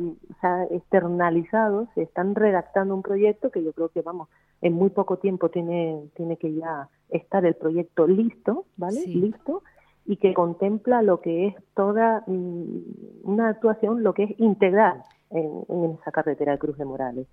externalizado, 0.71 1.87
se 1.93 2.03
están 2.03 2.33
redactando 2.33 2.95
un 2.95 3.01
proyecto 3.01 3.51
que 3.51 3.63
yo 3.63 3.73
creo 3.73 3.89
que 3.89 4.01
vamos, 4.01 4.29
en 4.61 4.73
muy 4.73 4.89
poco 4.89 5.17
tiempo 5.17 5.49
tiene, 5.49 6.01
tiene 6.15 6.37
que 6.37 6.53
ya 6.53 6.87
estar 7.09 7.45
el 7.45 7.55
proyecto 7.55 8.07
listo, 8.07 8.65
¿vale? 8.77 9.05
Listo, 9.05 9.63
y 10.05 10.17
que 10.17 10.33
contempla 10.33 11.01
lo 11.01 11.19
que 11.19 11.47
es 11.47 11.55
toda 11.73 12.23
mm, 12.27 13.23
una 13.23 13.49
actuación, 13.49 14.03
lo 14.03 14.13
que 14.13 14.23
es 14.23 14.39
integral 14.39 15.03
en, 15.31 15.97
esa 15.99 16.11
carretera 16.11 16.53
de 16.53 16.59
Cruz 16.59 16.77
de 16.77 16.85
Morales. 16.85 17.27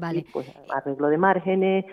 vale. 0.00 0.24
pues 0.32 0.50
arreglo 0.74 1.08
de 1.08 1.18
márgenes, 1.18 1.84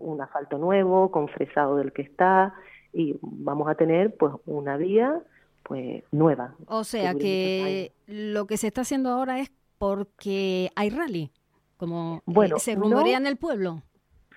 un, 0.00 0.20
asfalto 0.20 0.58
nuevo, 0.58 1.10
con 1.10 1.28
fresado 1.28 1.76
del 1.76 1.92
que 1.92 2.02
está, 2.02 2.54
y 2.96 3.14
vamos 3.20 3.68
a 3.68 3.74
tener 3.74 4.16
pues 4.16 4.32
una 4.46 4.78
vía 4.78 5.20
pues 5.62 6.02
nueva. 6.12 6.54
O 6.66 6.82
sea 6.82 7.14
que 7.14 7.92
lo 8.06 8.46
que 8.46 8.56
se 8.56 8.68
está 8.68 8.80
haciendo 8.80 9.10
ahora 9.10 9.38
es 9.38 9.52
porque 9.78 10.70
hay 10.74 10.88
rally, 10.88 11.30
como 11.76 12.22
eh, 12.26 12.50
se 12.56 12.74
rumorea 12.74 13.18
en 13.18 13.26
el 13.26 13.36
pueblo. 13.36 13.82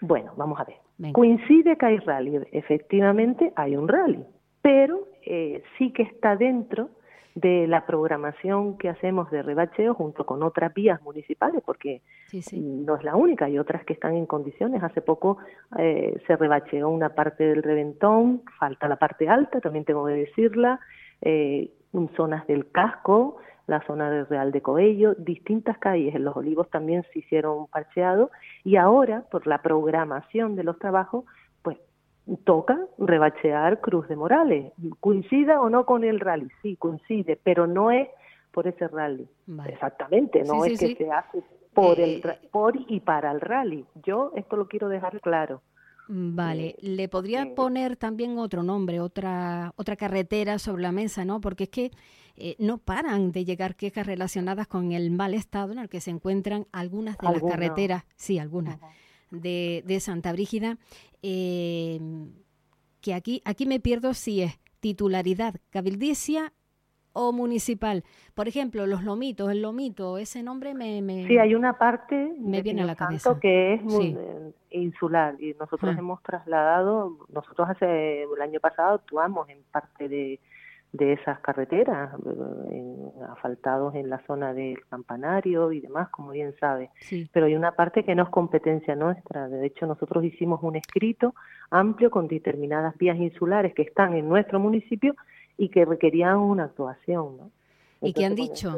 Bueno, 0.02 0.34
vamos 0.36 0.60
a 0.60 0.66
ver. 0.66 1.14
Coincide 1.14 1.78
que 1.78 1.86
hay 1.86 1.98
rally, 2.00 2.40
efectivamente 2.52 3.54
hay 3.56 3.78
un 3.78 3.88
rally, 3.88 4.26
pero 4.62 5.08
eh, 5.26 5.64
sí 5.78 5.94
que 5.94 6.04
está 6.04 6.36
dentro 6.36 6.90
de 7.36 7.68
la 7.68 7.86
programación 7.86 8.78
que 8.78 8.90
hacemos 8.90 9.30
de 9.32 9.42
rebacheo 9.42 9.94
junto 9.94 10.26
con 10.26 10.44
otras 10.44 10.74
vías 10.74 11.02
municipales, 11.02 11.62
porque 11.66 12.02
no 12.54 12.96
es 12.96 13.04
la 13.04 13.16
única, 13.16 13.46
hay 13.46 13.60
otras 13.60 13.86
que 13.86 13.94
están 13.94 14.16
en 14.16 14.26
condiciones. 14.26 14.84
Hace 14.84 15.02
poco 15.02 15.38
eh, 15.78 16.22
se 16.28 16.36
rebacheó 16.36 16.90
una 16.90 17.10
parte 17.10 17.44
del 17.46 17.64
reventón, 17.64 18.44
falta 18.60 18.88
la 18.88 18.98
parte 18.98 19.30
alta, 19.30 19.62
también 19.62 19.86
tengo 19.86 20.06
que 20.06 20.14
decirla, 20.14 20.80
eh, 21.22 21.72
zonas 22.16 22.46
del 22.48 22.72
casco, 22.72 23.38
la 23.70 23.82
zona 23.86 24.10
del 24.10 24.28
Real 24.28 24.52
de 24.52 24.62
Coello, 24.62 25.14
distintas 25.16 25.78
calles 25.78 26.16
en 26.16 26.26
Los 26.26 26.36
Olivos 26.36 26.70
también 26.70 27.06
se 27.14 27.20
hicieron 27.20 27.68
parcheados 27.68 28.32
y 28.64 28.76
ahora, 28.76 29.24
por 29.32 29.46
la 29.48 29.62
programación 29.62 30.56
de 30.56 30.64
los 30.64 30.80
trabajos, 30.80 31.26
toca 32.44 32.78
rebachear 32.98 33.82
Cruz 33.82 34.08
de 34.08 34.16
Morales. 34.16 34.74
¿Coincida 35.00 35.62
o 35.62 35.70
no 35.70 35.86
con 35.86 36.04
el 36.04 36.20
rally? 36.20 36.50
Sí, 36.62 36.76
coincide, 36.76 37.40
pero 37.42 37.68
no 37.68 37.92
es 37.92 38.08
por 38.52 38.68
ese 38.68 38.88
rally. 38.88 39.28
Exactamente, 39.68 40.44
no 40.44 40.66
es 40.66 40.80
que 40.80 40.96
se 40.96 41.12
hace 41.12 41.44
por, 41.74 42.00
el, 42.00 42.22
eh, 42.26 42.40
por 42.52 42.76
y 42.76 43.00
para 43.00 43.32
el 43.32 43.42
rally. 43.42 43.86
Yo 44.04 44.32
esto 44.36 44.58
lo 44.58 44.68
quiero 44.68 44.90
dejar 44.90 45.20
claro. 45.22 45.62
Vale, 46.12 46.70
eh, 46.70 46.76
le 46.82 47.08
podría 47.08 47.44
eh, 47.44 47.54
poner 47.56 47.96
también 47.96 48.40
otro 48.40 48.64
nombre, 48.64 49.00
otra 49.00 49.74
otra 49.76 49.96
carretera 49.96 50.58
sobre 50.58 50.82
la 50.82 50.92
mesa, 50.92 51.24
¿no? 51.24 51.40
Porque 51.40 51.66
es 51.66 51.70
que 51.70 51.92
eh, 52.36 52.56
no 52.58 52.80
paran 52.80 53.32
de 53.32 53.46
llegar 53.46 53.76
quejas 53.76 54.08
relacionadas 54.08 54.66
con 54.66 54.92
el 54.92 55.12
mal 55.12 55.36
estado 55.36 55.72
en 55.72 55.78
el 55.78 55.88
que 55.88 56.02
se 56.02 56.10
encuentran 56.10 56.66
algunas 56.72 57.16
de 57.20 57.32
las 57.32 57.44
carreteras, 57.44 58.06
sí, 58.16 58.40
algunas 58.40 58.80
de, 59.32 59.84
de 59.86 60.00
Santa 60.00 60.32
Brígida, 60.32 60.78
eh, 61.22 62.00
que 63.02 63.14
aquí, 63.14 63.42
aquí 63.46 63.66
me 63.66 63.80
pierdo 63.80 64.14
si 64.14 64.42
es 64.42 64.60
titularidad 64.80 65.56
cabildicia 65.70 66.54
o 67.14 67.32
municipal. 67.32 68.04
Por 68.34 68.48
ejemplo, 68.48 68.86
los 68.86 69.04
lomitos, 69.04 69.52
el 69.52 69.62
lomito, 69.62 70.18
ese 70.18 70.44
nombre 70.44 70.74
me... 70.74 71.02
me 71.02 71.28
sí, 71.28 71.38
hay 71.38 71.56
una 71.56 71.78
parte 71.78 72.34
me 72.40 72.62
viene 72.62 72.84
a 72.84 72.86
la 72.86 72.96
cabeza. 72.96 73.38
que 73.40 73.74
es 73.74 73.82
eh, 74.02 74.54
insular 74.72 75.36
y 75.42 75.54
nosotros 75.60 75.96
ah. 75.96 76.00
hemos 76.00 76.22
trasladado, 76.24 77.18
nosotros 77.34 77.70
hace 77.70 78.24
el 78.24 78.42
año 78.42 78.60
pasado 78.60 78.96
actuamos 78.96 79.50
en 79.50 79.60
parte 79.72 80.08
de, 80.08 80.40
de 80.92 81.14
esas 81.14 81.40
carreteras, 81.40 82.14
eh, 82.26 82.72
en, 82.72 83.24
asfaltados 83.30 83.96
en 83.96 84.10
la 84.10 84.20
zona 84.26 84.54
del 84.54 84.84
campanario 84.90 85.72
y 85.72 85.82
demás, 85.82 86.10
como 86.10 86.32
bien 86.32 86.56
sabe. 86.60 86.90
Pero 87.32 87.46
hay 87.46 87.56
una 87.56 87.74
parte 87.74 88.04
que 88.04 88.16
no 88.16 88.24
es 88.24 88.30
competencia 88.30 88.96
nuestra. 88.96 89.48
De 89.48 89.66
hecho, 89.66 89.86
nosotros 89.86 90.24
hicimos 90.24 90.62
un 90.64 90.76
escrito 90.76 91.36
amplio 91.70 92.10
con 92.10 92.28
determinadas 92.28 92.98
vías 92.98 93.18
insulares 93.18 93.74
que 93.74 93.84
están 93.84 94.16
en 94.16 94.28
nuestro 94.28 94.60
municipio 94.60 95.16
y 95.58 95.70
que 95.70 95.86
requerían 95.86 96.38
una 96.38 96.66
actuación. 96.66 97.38
¿no? 97.38 97.52
¿Y 98.02 98.14
qué 98.14 98.26
han 98.26 98.36
dicho? 98.36 98.76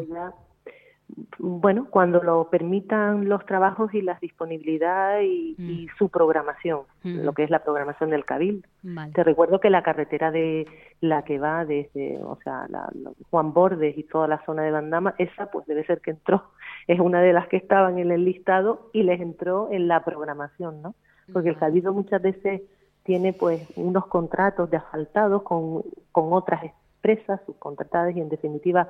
Bueno, 1.39 1.87
cuando 1.89 2.21
lo 2.21 2.49
permitan 2.49 3.27
los 3.27 3.45
trabajos 3.45 3.93
y 3.93 4.01
la 4.01 4.17
disponibilidad 4.21 5.19
y, 5.21 5.55
mm. 5.57 5.97
su 5.97 6.09
programación, 6.09 6.81
mm. 7.03 7.21
lo 7.21 7.33
que 7.33 7.43
es 7.43 7.49
la 7.49 7.63
programación 7.63 8.09
del 8.09 8.25
Cabildo. 8.25 8.67
Te 9.13 9.23
recuerdo 9.23 9.59
que 9.59 9.69
la 9.69 9.83
carretera 9.83 10.31
de 10.31 10.67
la 11.01 11.23
que 11.23 11.39
va 11.39 11.65
desde, 11.65 12.19
o 12.23 12.37
sea, 12.43 12.67
la, 12.69 12.89
Juan 13.29 13.53
Bordes 13.53 13.97
y 13.97 14.03
toda 14.03 14.27
la 14.27 14.43
zona 14.45 14.63
de 14.63 14.71
Bandama, 14.71 15.15
esa 15.17 15.49
pues 15.51 15.65
debe 15.65 15.85
ser 15.85 16.01
que 16.01 16.11
entró, 16.11 16.43
es 16.87 16.99
una 16.99 17.21
de 17.21 17.33
las 17.33 17.47
que 17.47 17.57
estaban 17.57 17.99
en 17.99 18.11
el 18.11 18.25
listado 18.25 18.89
y 18.93 19.03
les 19.03 19.19
entró 19.19 19.69
en 19.71 19.87
la 19.87 20.03
programación, 20.03 20.81
¿no? 20.81 20.95
Porque 21.33 21.49
el 21.49 21.57
Cabildo 21.57 21.93
muchas 21.93 22.21
veces 22.21 22.61
tiene 23.03 23.33
pues 23.33 23.67
unos 23.75 24.05
contratos 24.07 24.69
de 24.69 24.77
asfaltados 24.77 25.43
con, 25.43 25.83
con 26.11 26.33
otras 26.33 26.63
empresas 26.63 27.41
subcontratadas 27.45 28.15
y 28.15 28.21
en 28.21 28.29
definitiva 28.29 28.89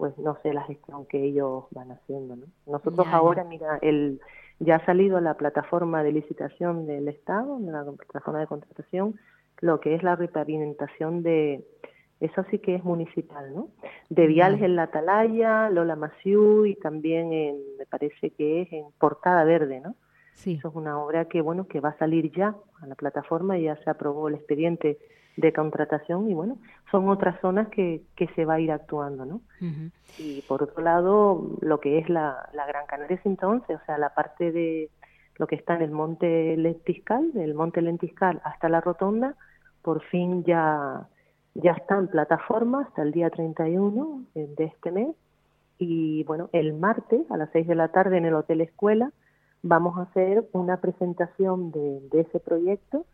pues 0.00 0.16
no 0.16 0.38
sé 0.42 0.54
la 0.54 0.62
gestión 0.62 1.04
que 1.04 1.22
ellos 1.22 1.64
van 1.72 1.92
haciendo. 1.92 2.34
¿no? 2.34 2.46
Nosotros 2.66 3.06
ahora, 3.12 3.44
mira, 3.44 3.78
el, 3.82 4.18
ya 4.58 4.76
ha 4.76 4.86
salido 4.86 5.20
la 5.20 5.34
plataforma 5.34 6.02
de 6.02 6.12
licitación 6.12 6.86
del 6.86 7.06
Estado, 7.08 7.58
la 7.60 7.84
plataforma 7.84 8.40
de 8.40 8.46
contratación, 8.46 9.20
lo 9.60 9.78
que 9.78 9.94
es 9.94 10.02
la 10.02 10.16
repavimentación 10.16 11.22
de, 11.22 11.66
eso 12.18 12.46
sí 12.50 12.60
que 12.60 12.76
es 12.76 12.82
municipal, 12.82 13.54
¿no? 13.54 13.68
De 14.08 14.26
viales 14.26 14.62
en 14.62 14.74
la 14.74 14.84
Atalaya, 14.84 15.68
Lola 15.68 15.96
Maciú 15.96 16.64
y 16.64 16.76
también 16.76 17.34
en, 17.34 17.58
me 17.78 17.84
parece 17.84 18.30
que 18.30 18.62
es 18.62 18.72
en 18.72 18.86
Portada 18.98 19.44
Verde, 19.44 19.80
¿no? 19.80 19.96
Sí. 20.32 20.54
Eso 20.54 20.68
es 20.68 20.74
una 20.76 20.98
obra 20.98 21.26
que, 21.26 21.42
bueno, 21.42 21.66
que 21.66 21.80
va 21.80 21.90
a 21.90 21.98
salir 21.98 22.32
ya 22.32 22.56
a 22.80 22.86
la 22.86 22.94
plataforma 22.94 23.58
y 23.58 23.64
ya 23.64 23.76
se 23.84 23.90
aprobó 23.90 24.28
el 24.28 24.36
expediente 24.36 24.98
de 25.36 25.52
contratación 25.52 26.28
y 26.28 26.34
bueno, 26.34 26.58
son 26.90 27.08
otras 27.08 27.40
zonas 27.40 27.68
que, 27.68 28.02
que 28.16 28.28
se 28.28 28.44
va 28.44 28.54
a 28.54 28.60
ir 28.60 28.72
actuando, 28.72 29.24
¿no? 29.24 29.40
Y 30.18 30.42
por 30.42 30.62
otro 30.62 30.82
lado, 30.82 31.56
lo 31.60 31.80
que 31.80 31.98
es 31.98 32.08
la, 32.08 32.48
la 32.52 32.66
Gran 32.66 32.86
Canaria 32.86 33.20
entonces, 33.24 33.78
o 33.80 33.86
sea, 33.86 33.98
la 33.98 34.14
parte 34.14 34.52
de 34.52 34.90
lo 35.36 35.46
que 35.46 35.56
está 35.56 35.74
en 35.76 35.82
el 35.82 35.90
Monte 35.90 36.56
Lentiscal, 36.56 37.32
del 37.32 37.54
Monte 37.54 37.80
Lentiscal 37.80 38.40
hasta 38.44 38.68
la 38.68 38.80
Rotonda, 38.80 39.36
por 39.82 40.02
fin 40.02 40.44
ya, 40.44 41.08
ya 41.54 41.72
está 41.72 41.96
en 41.96 42.08
plataforma 42.08 42.82
hasta 42.82 43.02
el 43.02 43.12
día 43.12 43.30
31 43.30 44.24
de 44.34 44.64
este 44.64 44.90
mes. 44.90 45.16
Y 45.78 46.24
bueno, 46.24 46.50
el 46.52 46.74
martes 46.74 47.22
a 47.30 47.38
las 47.38 47.48
6 47.52 47.66
de 47.66 47.74
la 47.74 47.88
tarde 47.88 48.18
en 48.18 48.26
el 48.26 48.34
Hotel 48.34 48.60
Escuela 48.60 49.12
vamos 49.62 49.96
a 49.98 50.02
hacer 50.02 50.44
una 50.52 50.78
presentación 50.78 51.70
de, 51.70 52.00
de 52.10 52.20
ese 52.20 52.40
proyecto 52.40 53.06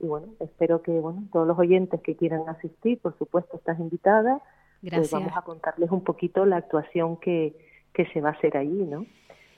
y 0.00 0.06
bueno, 0.06 0.28
espero 0.40 0.82
que 0.82 0.92
bueno 0.92 1.24
todos 1.32 1.46
los 1.46 1.58
oyentes 1.58 2.00
que 2.00 2.16
quieran 2.16 2.48
asistir, 2.48 3.00
por 3.00 3.16
supuesto, 3.18 3.56
estás 3.56 3.78
invitada. 3.78 4.40
Pues 4.80 4.92
Gracias. 4.92 5.12
vamos 5.12 5.32
a 5.36 5.42
contarles 5.42 5.90
un 5.90 6.02
poquito 6.02 6.44
la 6.44 6.56
actuación 6.56 7.16
que, 7.16 7.56
que 7.94 8.06
se 8.12 8.20
va 8.20 8.30
a 8.30 8.32
hacer 8.32 8.56
allí, 8.56 8.84
¿no? 8.84 9.06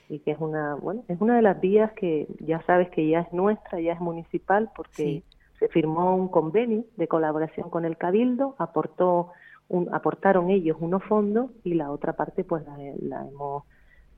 Y 0.08 0.20
que 0.20 0.30
es 0.30 0.38
una, 0.38 0.76
bueno, 0.76 1.02
es 1.08 1.20
una 1.20 1.34
de 1.34 1.42
las 1.42 1.60
vías 1.60 1.92
que 1.94 2.28
ya 2.38 2.62
sabes 2.62 2.88
que 2.90 3.08
ya 3.08 3.20
es 3.20 3.32
nuestra, 3.32 3.80
ya 3.80 3.94
es 3.94 4.00
municipal, 4.00 4.70
porque 4.76 5.24
se 5.58 5.68
firmó 5.68 6.14
un 6.14 6.28
convenio 6.28 6.84
de 6.96 7.08
colaboración 7.08 7.70
con 7.70 7.84
el 7.84 7.96
Cabildo, 7.96 8.54
aportó 8.58 9.32
un, 9.68 9.92
aportaron 9.92 10.50
ellos 10.50 10.76
unos 10.78 11.02
fondos 11.04 11.50
y 11.64 11.74
la 11.74 11.90
otra 11.90 12.12
parte 12.12 12.44
pues 12.44 12.64
la, 12.64 12.76
la 13.00 13.26
hemos 13.26 13.64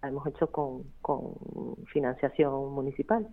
la 0.02 0.08
hemos 0.08 0.26
hecho 0.26 0.48
con, 0.48 0.84
con 1.00 1.34
financiación 1.92 2.72
municipal. 2.72 3.28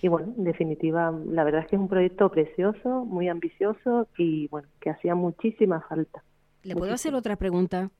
Y 0.00 0.08
bueno, 0.08 0.32
en 0.36 0.44
definitiva, 0.44 1.12
la 1.26 1.44
verdad 1.44 1.62
es 1.62 1.68
que 1.68 1.76
es 1.76 1.80
un 1.80 1.88
proyecto 1.88 2.30
precioso, 2.30 3.04
muy 3.04 3.28
ambicioso 3.28 4.08
y 4.16 4.48
bueno, 4.48 4.68
que 4.80 4.90
hacía 4.90 5.14
muchísima 5.14 5.80
falta. 5.88 6.22
¿Le 6.62 6.74
puedo 6.74 6.92
hacer 6.92 7.14
otra 7.14 7.36
pregunta? 7.36 7.90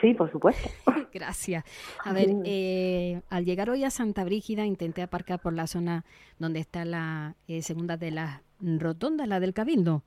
Sí, 0.00 0.14
por 0.14 0.30
supuesto. 0.30 0.68
Gracias. 1.12 1.64
A 2.04 2.12
ver, 2.12 2.28
eh, 2.44 3.22
al 3.30 3.44
llegar 3.44 3.70
hoy 3.70 3.84
a 3.84 3.90
Santa 3.90 4.24
Brígida 4.24 4.66
intenté 4.66 5.02
aparcar 5.02 5.40
por 5.40 5.54
la 5.54 5.66
zona 5.66 6.04
donde 6.38 6.60
está 6.60 6.84
la 6.84 7.36
eh, 7.48 7.62
segunda 7.62 7.96
de 7.96 8.10
las 8.10 8.42
rotondas, 8.60 9.26
la 9.26 9.40
del 9.40 9.54
Cabildo. 9.54 10.02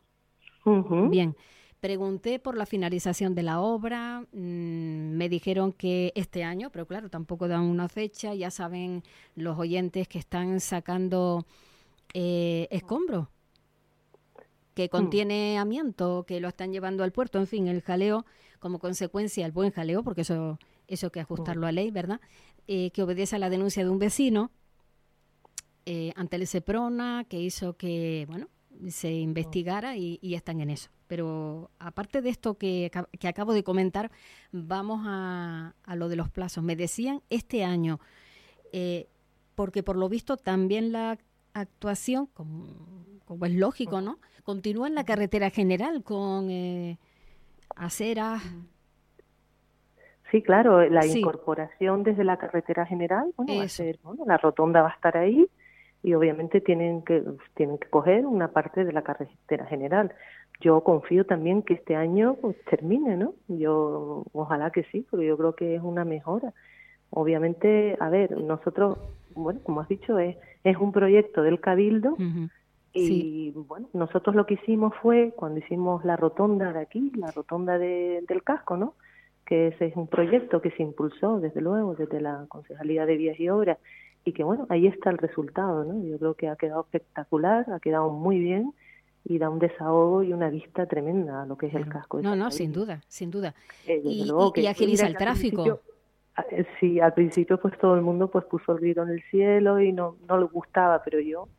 Bien. 1.10 1.36
Pregunté 1.80 2.40
por 2.40 2.58
la 2.58 2.66
finalización 2.66 3.36
de 3.36 3.44
la 3.44 3.62
obra, 3.62 4.26
mm, 4.34 5.16
me 5.16 5.30
dijeron 5.30 5.72
que 5.72 6.12
este 6.14 6.44
año, 6.44 6.72
pero 6.72 6.86
claro, 6.86 7.10
tampoco 7.10 7.48
dan 7.48 7.62
una 7.62 7.88
fecha, 7.88 8.34
ya 8.36 8.52
saben 8.52 9.02
los 9.36 9.58
oyentes 9.58 10.10
que 10.10 10.20
están 10.20 10.60
sacando 10.60 11.46
eh, 12.14 12.68
escombros, 12.70 13.30
que 14.74 14.88
mm. 14.88 14.90
contiene 14.90 15.58
amianto, 15.58 16.26
que 16.28 16.42
lo 16.42 16.50
están 16.50 16.74
llevando 16.74 17.06
al 17.06 17.14
puerto, 17.14 17.40
en 17.40 17.48
fin, 17.48 17.68
el 17.70 17.82
jaleo, 17.82 18.26
como 18.60 18.80
consecuencia, 18.80 19.46
el 19.46 19.54
buen 19.54 19.72
jaleo, 19.72 20.04
porque 20.04 20.22
eso, 20.22 20.60
eso 20.90 21.14
que 21.14 21.22
ajustarlo 21.22 21.66
a 21.66 21.72
ley, 21.72 21.92
¿verdad? 21.92 22.20
Eh, 22.68 22.92
que 22.92 23.04
obedece 23.04 23.38
a 23.38 23.40
la 23.40 23.50
denuncia 23.50 23.86
de 23.86 23.90
un 23.90 24.00
vecino 24.00 24.52
eh, 25.86 26.12
ante 26.18 26.36
el 26.36 26.46
SEPRONA, 26.46 27.24
que 27.30 27.40
hizo 27.40 27.78
que, 27.78 28.26
bueno, 28.28 28.50
se 28.90 29.14
investigara 29.14 29.96
y 29.96 30.36
están 30.36 30.60
en 30.60 30.72
eso. 30.72 30.90
Pero 31.10 31.72
aparte 31.80 32.22
de 32.22 32.30
esto 32.30 32.54
que, 32.54 32.92
que 33.20 33.28
acabo 33.28 33.54
de 33.54 33.64
comentar, 33.64 34.12
vamos 34.52 35.02
a, 35.08 35.74
a, 35.84 35.96
lo 35.96 36.08
de 36.08 36.16
los 36.16 36.30
plazos. 36.30 36.64
Me 36.64 36.76
decían 36.76 37.22
este 37.32 37.64
año, 37.64 38.00
eh, 38.72 39.08
porque 39.56 39.82
por 39.82 39.96
lo 39.96 40.08
visto 40.08 40.38
también 40.38 40.92
la 40.92 41.18
actuación, 41.56 42.28
como, 42.28 42.68
como, 43.26 43.48
es 43.48 43.56
lógico, 43.56 44.02
¿no? 44.02 44.20
Continúa 44.44 44.88
en 44.88 44.94
la 44.94 45.04
carretera 45.04 45.50
general 45.50 46.04
con 46.04 46.52
eh, 46.52 47.00
aceras. 47.76 48.44
Sí, 50.30 50.44
claro, 50.44 50.88
la 50.92 51.08
incorporación 51.08 52.04
desde 52.04 52.24
la 52.24 52.38
carretera 52.38 52.86
general, 52.86 53.34
bueno, 53.36 53.58
va 53.58 53.64
a 53.64 53.68
ser, 53.68 53.98
bueno, 54.04 54.26
la 54.28 54.38
rotonda 54.38 54.84
va 54.84 54.90
a 54.90 54.94
estar 54.94 55.18
ahí 55.18 55.50
y 56.04 56.14
obviamente 56.14 56.62
tienen 56.62 57.02
que 57.02 57.24
tienen 57.56 57.80
que 57.80 57.90
coger 57.90 58.28
una 58.28 58.50
parte 58.50 58.86
de 58.86 58.94
la 58.94 59.02
carretera 59.02 59.66
general 59.66 60.14
yo 60.60 60.82
confío 60.82 61.26
también 61.26 61.62
que 61.64 61.76
este 61.76 61.96
año 61.96 62.36
pues, 62.42 62.56
termine, 62.66 63.16
¿no? 63.16 63.34
Yo 63.48 64.24
ojalá 64.34 64.72
que 64.72 64.84
sí, 64.92 65.06
porque 65.10 65.26
yo 65.26 65.38
creo 65.38 65.56
que 65.56 65.76
es 65.76 65.82
una 65.82 66.04
mejora. 66.06 66.54
Obviamente, 67.12 67.98
a 68.00 68.10
ver, 68.10 68.38
nosotros, 68.38 68.98
bueno, 69.36 69.62
como 69.64 69.82
has 69.82 69.88
dicho, 69.88 70.20
es, 70.20 70.38
es 70.64 70.78
un 70.78 70.92
proyecto 70.92 71.42
del 71.42 71.60
Cabildo 71.60 72.18
y 72.94 73.52
bueno, 73.52 73.88
nosotros 73.94 74.36
lo 74.36 74.46
que 74.46 74.56
hicimos 74.56 74.94
fue 75.02 75.34
cuando 75.36 75.60
hicimos 75.60 76.04
la 76.04 76.18
rotonda 76.18 76.74
de 76.74 76.80
aquí, 76.80 77.12
la 77.16 77.32
rotonda 77.32 77.78
de, 77.78 78.24
del 78.28 78.44
casco, 78.44 78.78
¿no? 78.78 78.96
Que 79.46 79.68
ese 79.68 79.88
es 79.88 79.96
un 79.96 80.08
proyecto 80.08 80.62
que 80.62 80.72
se 80.72 80.84
impulsó 80.84 81.40
desde 81.40 81.62
luego 81.62 81.96
desde 81.96 82.20
la 82.20 82.46
Concejalía 82.50 83.06
de 83.06 83.18
Vías 83.18 83.40
y 83.40 83.50
Obras 83.50 83.78
y 84.26 84.34
que 84.34 84.44
bueno, 84.44 84.66
ahí 84.70 84.88
está 84.88 85.10
el 85.12 85.18
resultado, 85.18 85.86
¿no? 85.86 86.04
Yo 86.04 86.18
creo 86.18 86.34
que 86.34 86.50
ha 86.50 86.56
quedado 86.56 86.82
espectacular, 86.82 87.66
ha 87.72 87.80
quedado 87.80 88.10
muy 88.10 88.40
bien 88.40 88.74
y 89.26 89.38
da 89.38 89.50
un 89.50 89.60
desahogo 89.60 90.24
y 90.24 90.34
una 90.34 90.50
vista 90.50 90.86
tremenda 90.86 91.44
a 91.44 91.46
lo 91.46 91.58
que 91.58 91.68
es 91.68 91.76
el 91.76 91.88
casco. 91.88 92.22
No, 92.22 92.36
no, 92.36 92.52
sin 92.52 92.72
duda, 92.72 93.02
sin 93.08 93.30
duda. 93.32 93.54
Eh, 93.88 94.02
y, 94.04 94.66
agiliza 94.66 95.08
el 95.08 95.18
tráfico. 95.18 95.82
Eh, 96.52 96.66
sí, 96.80 97.00
al 97.00 97.14
principio 97.14 97.60
pues 97.60 97.78
todo 97.78 97.96
el 97.96 98.02
mundo 98.02 98.30
pues 98.30 98.46
puso 98.46 98.72
el 98.74 98.80
grito 98.80 99.04
en 99.04 99.10
el 99.10 99.24
cielo 99.30 99.80
y 99.80 99.92
no, 99.92 100.16
no 100.28 100.38
le 100.38 100.46
gustaba, 100.46 101.02
pero 101.04 101.20
yo 101.20 101.50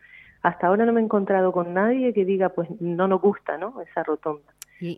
hasta 0.42 0.66
ahora 0.66 0.87
no 0.87 0.92
me 0.92 1.01
he 1.01 1.05
encontrado 1.05 1.53
con 1.53 1.75
nadie 1.75 2.14
que 2.14 2.25
diga 2.25 2.49
pues 2.51 2.68
no 2.81 3.07
nos 3.07 3.20
gusta, 3.20 3.59
¿no? 3.59 3.81
Esa 3.83 4.03
rotonda. 4.03 4.55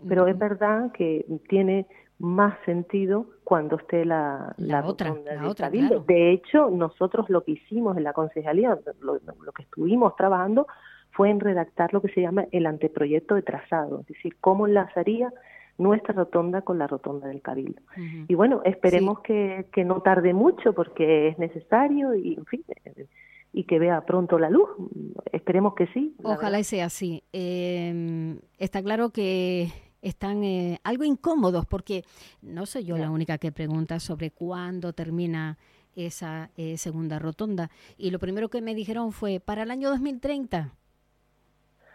pero 0.09 0.27
es 0.29 0.39
verdad 0.39 0.93
que 0.93 1.27
tiene 1.49 1.87
más 2.19 2.57
sentido 2.65 3.27
cuando 3.43 3.77
esté 3.77 4.05
la, 4.05 4.55
la, 4.57 4.87
otra, 4.87 5.13
la 5.25 5.49
otra 5.49 5.69
De 5.69 6.31
hecho, 6.31 6.71
nosotros 6.71 7.29
lo 7.29 7.43
que 7.43 7.53
hicimos 7.53 7.97
en 7.97 8.05
la 8.05 8.13
concejalía, 8.13 8.79
lo, 9.01 9.15
lo 9.19 9.53
que 9.53 9.63
estuvimos 9.63 10.15
trabajando 10.15 10.69
fue 11.13 11.31
en 11.31 11.41
redactar 11.41 11.93
lo 11.93 12.01
que 12.03 12.09
se 12.09 12.21
llama 12.21 12.47
el 12.53 12.67
anteproyecto 12.67 13.35
de 13.35 13.43
trazado, 13.43 14.01
es 14.01 14.07
decir, 14.07 14.37
cómo 14.41 14.67
enlazaría 14.67 15.33
nuestra 15.79 16.15
rotonda 16.15 16.63
con 16.63 16.79
la 16.79 16.87
rotonda 16.87 17.29
del 17.29 17.41
Cabildo. 17.41 17.81
Y 18.29 18.35
bueno, 18.35 18.61
esperemos 18.65 19.21
que, 19.21 19.67
que, 19.73 19.85
no 19.85 20.01
tarde 20.01 20.35
mucho 20.35 20.75
porque 20.75 21.29
es 21.29 21.39
necesario 21.39 22.15
y, 22.15 22.35
en 22.35 22.47
fin, 22.47 22.65
y 23.53 23.65
que 23.65 23.79
vea 23.79 24.05
pronto 24.05 24.39
la 24.39 24.51
luz. 24.51 24.69
Esperemos 25.33 25.75
que 25.75 25.87
sí. 25.89 26.15
Ojalá 26.23 26.59
y 26.61 26.65
sea 26.65 26.87
así. 26.87 27.23
Em, 27.33 28.39
está 28.59 28.83
claro 28.83 29.11
que 29.11 29.69
están 30.03 30.45
eh, 30.45 30.79
algo 30.85 31.05
incómodos 31.05 31.67
porque 31.67 32.05
no 32.43 32.67
soy 32.67 32.85
yo 32.85 32.97
la 32.97 33.11
única 33.11 33.39
que 33.39 33.53
pregunta 33.53 34.01
sobre 34.01 34.31
cuándo 34.31 34.93
termina 34.93 35.59
esa 35.95 36.51
eh, 36.57 36.79
segunda 36.79 37.19
rotonda. 37.19 37.71
Y 37.97 38.11
lo 38.11 38.19
primero 38.19 38.49
que 38.49 38.63
me 38.63 38.75
dijeron 38.75 39.13
fue, 39.13 39.41
para 39.41 39.63
el 39.63 39.71
año 39.71 39.91
2030. 39.91 40.73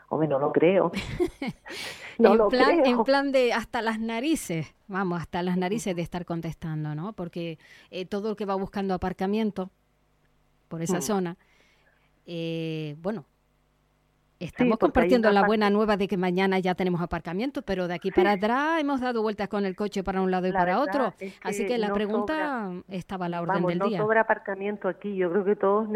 Hombre, 0.10 0.28
no 0.28 0.40
lo 0.40 0.52
creo. 0.52 0.92
no 2.18 2.34
en, 2.34 2.50
plan, 2.50 2.86
en 2.86 3.04
plan 3.04 3.32
de 3.32 3.54
hasta 3.54 3.82
las 3.82 4.00
narices, 4.00 4.74
vamos, 4.88 5.20
hasta 5.20 5.44
las 5.44 5.58
narices 5.58 5.96
de 5.96 6.02
estar 6.02 6.26
contestando, 6.26 6.96
¿no? 6.96 7.14
Porque 7.14 7.60
eh, 7.92 8.06
todo 8.06 8.30
el 8.32 8.36
que 8.36 8.46
va 8.46 8.56
buscando 8.56 8.94
aparcamiento 8.94 9.70
por 10.70 10.82
esa 10.82 11.00
mm. 11.00 11.02
zona, 11.02 11.38
eh, 12.26 12.96
bueno, 13.02 13.26
Estamos 14.40 14.78
compartiendo 14.78 15.32
la 15.32 15.46
buena 15.46 15.70
nueva 15.70 15.98
de 15.98 16.08
que 16.08 16.18
mañana 16.18 16.60
ya 16.60 16.76
tenemos 16.76 17.02
aparcamiento, 17.02 17.62
pero 17.62 17.88
de 17.88 17.96
aquí 17.96 18.12
para 18.12 18.32
atrás 18.34 18.80
hemos 18.80 19.02
dado 19.02 19.22
vueltas 19.22 19.48
con 19.48 19.66
el 19.66 19.76
coche 19.76 20.04
para 20.04 20.22
un 20.22 20.32
lado 20.32 20.48
y 20.48 20.52
para 20.52 20.80
otro. 20.80 21.14
Así 21.44 21.66
que 21.66 21.78
la 21.78 21.94
pregunta 21.94 22.72
estaba 22.90 23.26
a 23.26 23.30
la 23.30 23.42
orden 23.42 23.66
del 23.66 23.80
día. 23.80 23.98
No 23.98 24.06
sobra 24.06 24.22
aparcamiento 24.22 24.88
aquí. 24.88 25.16
Yo 25.16 25.32
creo 25.32 25.46
que 25.46 25.56
todo, 25.56 25.88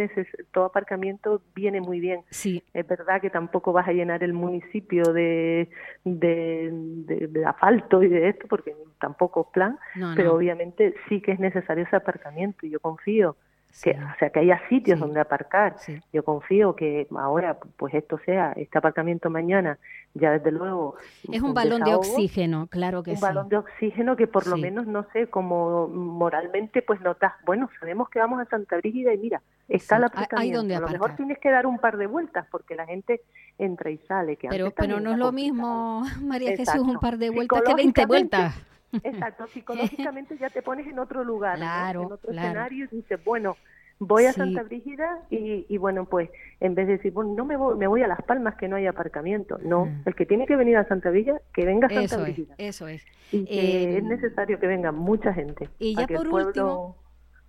todo 0.51 0.65
aparcamiento 0.65 1.41
viene 1.54 1.82
muy 1.82 1.99
bien. 1.99 2.21
Sí. 2.30 2.63
Es 2.73 2.88
verdad 2.88 3.21
que 3.21 3.30
tampoco 3.30 3.71
vas 3.73 3.88
a 3.88 3.91
llenar 3.91 4.23
el 4.23 4.34
municipio 4.34 5.04
de, 5.13 5.69
de, 6.04 7.43
asfalto 7.45 8.01
y 8.04 8.08
de 8.08 8.30
esto, 8.30 8.47
porque 8.47 8.75
tampoco 8.99 9.41
es 9.41 9.54
plan, 9.54 9.80
pero 10.15 10.36
obviamente 10.36 10.95
sí 11.10 11.21
que 11.21 11.32
es 11.32 11.39
necesario 11.39 11.84
ese 11.84 11.95
aparcamiento 11.95 12.65
y 12.65 12.71
yo 12.71 12.80
confío 12.80 13.36
que, 13.84 13.91
o 13.91 14.19
sea, 14.19 14.29
que 14.29 14.39
haya 14.39 14.62
sitios 14.69 14.99
donde 14.99 15.19
aparcar. 15.19 15.75
Yo 16.12 16.23
confío 16.23 16.75
que 16.75 17.07
ahora, 17.17 17.57
pues 17.77 17.93
esto 17.93 18.19
sea, 18.25 18.53
este 18.55 18.77
aparcamiento 18.77 19.29
mañana, 19.29 19.79
ya 20.13 20.31
desde 20.31 20.51
luego... 20.51 20.95
Es 21.31 21.41
un, 21.41 21.53
balón 21.53 21.84
de 21.84 21.93
oxígeno, 21.93 22.67
claro 22.67 23.03
que 23.03 23.12
sí. 23.12 23.15
Un 23.15 23.21
balón 23.21 23.49
de 23.49 23.57
oxígeno 23.57 24.15
que 24.15 24.27
por 24.27 24.47
lo 24.47 24.57
menos, 24.57 24.88
no 24.88 25.05
sé, 25.13 25.27
como 25.27 25.88
moralmente, 25.88 26.81
pues 26.81 27.01
notas, 27.01 27.34
bueno, 27.45 27.69
sabemos 27.79 28.10
que 28.10 28.19
vamos 28.19 28.41
a 28.41 28.45
Santa 28.45 28.77
Brígida 28.77 29.13
y 29.13 29.17
mira, 29.17 29.41
está 29.67 29.97
el 29.97 30.05
aparcamiento. 30.05 30.57
Donde 30.57 30.75
a 30.75 30.79
lo 30.81 30.89
mejor 30.89 31.15
tienes 31.15 31.38
que 31.39 31.49
dar 31.49 31.65
un 31.65 31.79
par 31.79 31.97
de 31.97 32.07
vueltas 32.07 32.45
porque 32.51 32.75
la 32.75 32.86
gente 32.86 33.21
entra 33.57 33.89
y 33.89 33.97
sale. 33.99 34.36
Que 34.36 34.49
pero 34.49 34.71
pero 34.71 34.99
no 34.99 35.12
es 35.12 35.17
lo 35.17 35.31
mismo, 35.31 36.03
María 36.21 36.55
Jesús, 36.55 36.81
un 36.81 36.99
par 36.99 37.17
de 37.17 37.29
vueltas 37.29 37.62
que 37.65 37.73
20 37.75 38.05
vueltas. 38.05 38.55
Exacto, 39.04 39.47
psicológicamente 39.54 40.38
ya 40.38 40.49
te 40.49 40.62
pones 40.62 40.88
en 40.88 40.99
otro 40.99 41.23
lugar, 41.23 41.58
en 41.60 42.12
otro 42.12 42.32
escenario 42.32 42.88
y 42.91 42.97
dices, 42.97 43.23
bueno, 43.23 43.56
voy 44.01 44.25
a 44.25 44.34
Santa 44.34 44.63
Brígida 44.63 45.19
y, 45.30 45.77
bueno, 45.77 46.06
pues 46.06 46.30
en 46.60 46.75
vez 46.75 46.88
de 46.88 46.93
decir, 46.93 47.13
bueno, 47.13 47.34
no 47.36 47.45
me 47.45 47.56
voy, 47.56 47.77
me 47.77 47.88
voy 47.88 48.01
a 48.01 48.08
Las 48.08 48.21
Palmas 48.23 48.56
que 48.56 48.67
no 48.67 48.75
hay 48.75 48.88
aparcamiento. 48.88 49.60
No, 49.63 49.86
mm. 49.86 50.04
el 50.06 50.15
que 50.15 50.25
tiene 50.25 50.47
que 50.47 50.56
venir 50.56 50.77
a 50.77 50.88
Santa 50.88 51.12
Brígida, 51.12 51.39
que 51.54 51.65
venga 51.65 51.88
a 51.88 51.89
Santa 51.89 52.15
eso 52.15 52.21
Brígida. 52.21 52.56
Es, 52.58 52.75
eso 52.75 52.88
es. 52.88 53.06
Y 53.32 53.45
que 53.45 53.97
es 53.97 54.04
necesario 54.04 54.60
que 54.60 54.67
venga 54.67 54.91
mucha 54.91 55.34
gente. 55.34 55.69
Y 55.80 55.95
ya 55.95 56.08
por 56.08 56.27
último... 56.27 56.97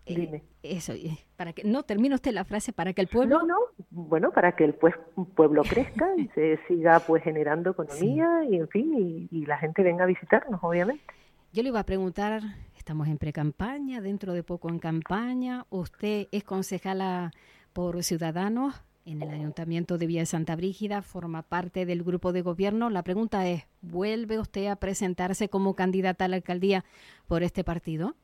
Eh, 0.05 0.17
dime. 0.17 0.43
eso, 0.65 0.95
para 1.37 1.53
que 1.53 1.63
no 1.63 1.85
termine 1.85 2.17
usted 2.17 2.33
la 2.33 2.45
frase 2.45 2.73
para 2.73 2.93
que 2.93 3.03
el 3.03 3.07
pueblo 3.07 3.39
no 3.39 3.47
no 3.47 3.59
bueno 3.91 4.33
para 4.33 4.51
que 4.57 4.65
el 4.65 4.75
pues, 4.75 4.97
pueblo 5.37 5.63
crezca 5.63 6.09
y 6.17 6.27
se 6.35 6.59
siga 6.67 6.99
pues 6.99 7.23
generando 7.23 7.71
economía 7.71 8.43
y 8.51 8.57
en 8.57 8.67
fin 8.67 8.93
y, 8.99 9.29
y 9.31 9.47
la 9.47 9.59
gente 9.59 9.85
venga 9.85 10.03
a 10.03 10.09
visitarnos 10.09 10.59
obviamente 10.61 11.05
yo 11.53 11.63
le 11.63 11.69
iba 11.69 11.81
a 11.81 11.85
preguntar, 11.85 12.41
estamos 12.77 13.09
en 13.09 13.19
pre-campaña, 13.19 14.01
dentro 14.01 14.33
de 14.33 14.43
poco 14.43 14.71
en 14.71 14.79
campaña, 14.79 15.67
usted 15.69 16.29
es 16.33 16.45
concejala 16.45 17.31
por 17.75 18.03
Ciudadanos 18.03 18.83
en 19.05 19.21
el 19.21 19.31
Ayuntamiento 19.31 19.99
de 19.99 20.07
Villa 20.07 20.21
de 20.21 20.27
Santa 20.27 20.57
Brígida, 20.57 21.03
forma 21.03 21.43
parte 21.43 21.85
del 21.85 22.05
grupo 22.05 22.33
de 22.33 22.41
gobierno. 22.41 22.89
La 22.89 23.03
pregunta 23.03 23.47
es, 23.49 23.67
¿vuelve 23.83 24.39
usted 24.39 24.69
a 24.69 24.77
presentarse 24.77 25.51
como 25.51 25.75
candidata 25.75 26.25
a 26.25 26.29
la 26.29 26.37
alcaldía 26.37 26.85
por 27.27 27.43
este 27.43 27.65
partido? 27.65 28.15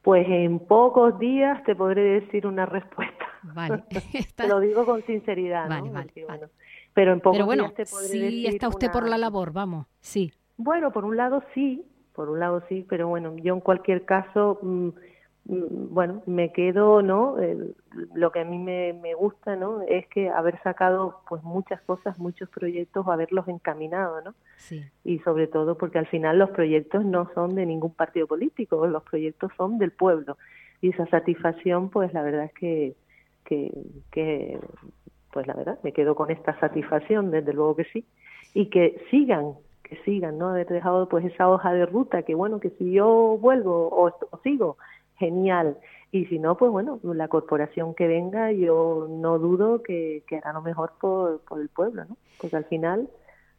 Pues 0.00 0.26
en 0.26 0.58
pocos 0.58 1.18
días 1.18 1.62
te 1.64 1.76
podré 1.76 2.20
decir 2.20 2.46
una 2.46 2.64
respuesta. 2.64 3.26
Vale. 3.42 3.84
te 4.36 4.48
lo 4.48 4.60
digo 4.60 4.86
con 4.86 5.04
sinceridad. 5.04 5.68
Vale, 5.68 5.90
vale, 5.90 6.12
Pero 6.94 7.12
en 7.12 7.20
pocos 7.20 7.54
días 7.54 7.74
te 7.74 7.84
podré 7.84 8.08
decir. 8.08 8.30
Sí, 8.30 8.46
está 8.46 8.68
usted 8.68 8.90
por 8.90 9.06
la 9.06 9.18
labor, 9.18 9.52
vamos, 9.52 9.86
sí. 10.00 10.32
Bueno, 10.56 10.92
por 10.92 11.04
un 11.04 11.16
lado 11.16 11.42
sí, 11.54 11.84
por 12.14 12.28
un 12.28 12.40
lado 12.40 12.62
sí, 12.68 12.86
pero 12.88 13.08
bueno, 13.08 13.36
yo 13.36 13.54
en 13.54 13.60
cualquier 13.60 14.04
caso, 14.04 14.58
mm, 14.62 14.88
mm, 15.46 15.94
bueno, 15.94 16.22
me 16.26 16.52
quedo, 16.52 17.02
¿no? 17.02 17.36
lo 18.14 18.32
que 18.32 18.40
a 18.40 18.44
mí 18.44 18.58
me, 18.58 18.92
me, 18.92 19.14
gusta, 19.14 19.56
¿no? 19.56 19.82
Es 19.82 20.06
que 20.08 20.28
haber 20.28 20.60
sacado 20.62 21.20
pues 21.28 21.42
muchas 21.42 21.80
cosas, 21.82 22.18
muchos 22.18 22.48
proyectos, 22.48 23.06
haberlos 23.08 23.48
encaminado, 23.48 24.20
¿no? 24.22 24.34
Sí. 24.56 24.84
Y 25.04 25.18
sobre 25.20 25.46
todo 25.46 25.76
porque 25.76 25.98
al 25.98 26.06
final 26.06 26.38
los 26.38 26.50
proyectos 26.50 27.04
no 27.04 27.30
son 27.34 27.54
de 27.54 27.66
ningún 27.66 27.94
partido 27.94 28.26
político, 28.26 28.86
los 28.86 29.02
proyectos 29.02 29.52
son 29.56 29.78
del 29.78 29.90
pueblo. 29.90 30.36
Y 30.80 30.90
esa 30.90 31.06
satisfacción, 31.06 31.90
pues 31.90 32.12
la 32.12 32.22
verdad 32.22 32.44
es 32.44 32.52
que, 32.54 32.94
que, 33.44 33.72
que 34.10 34.58
pues 35.32 35.46
la 35.46 35.54
verdad, 35.54 35.78
me 35.82 35.92
quedo 35.92 36.14
con 36.14 36.30
esta 36.30 36.58
satisfacción, 36.60 37.30
desde 37.30 37.52
luego 37.52 37.76
que 37.76 37.84
sí. 37.84 38.04
Y 38.54 38.66
que 38.66 39.02
sigan 39.10 39.54
sigan, 40.04 40.38
¿no? 40.38 40.50
Haber 40.50 40.66
dejado 40.68 41.08
pues 41.08 41.24
esa 41.24 41.48
hoja 41.48 41.72
de 41.72 41.86
ruta, 41.86 42.22
que 42.22 42.34
bueno, 42.34 42.60
que 42.60 42.70
si 42.70 42.92
yo 42.92 43.38
vuelvo 43.40 43.88
o, 43.90 44.12
sigo, 44.42 44.76
genial. 45.16 45.78
Y 46.10 46.26
si 46.26 46.38
no, 46.38 46.56
pues 46.56 46.70
bueno, 46.70 47.00
la 47.02 47.28
corporación 47.28 47.94
que 47.94 48.06
venga, 48.06 48.52
yo 48.52 49.06
no 49.08 49.38
dudo 49.38 49.82
que, 49.82 50.24
que 50.26 50.36
hará 50.36 50.52
lo 50.52 50.62
mejor 50.62 50.92
por, 51.00 51.40
por 51.40 51.60
el 51.60 51.68
pueblo, 51.68 52.04
¿no? 52.04 52.16
Porque 52.38 52.56
al 52.56 52.64
final 52.66 53.08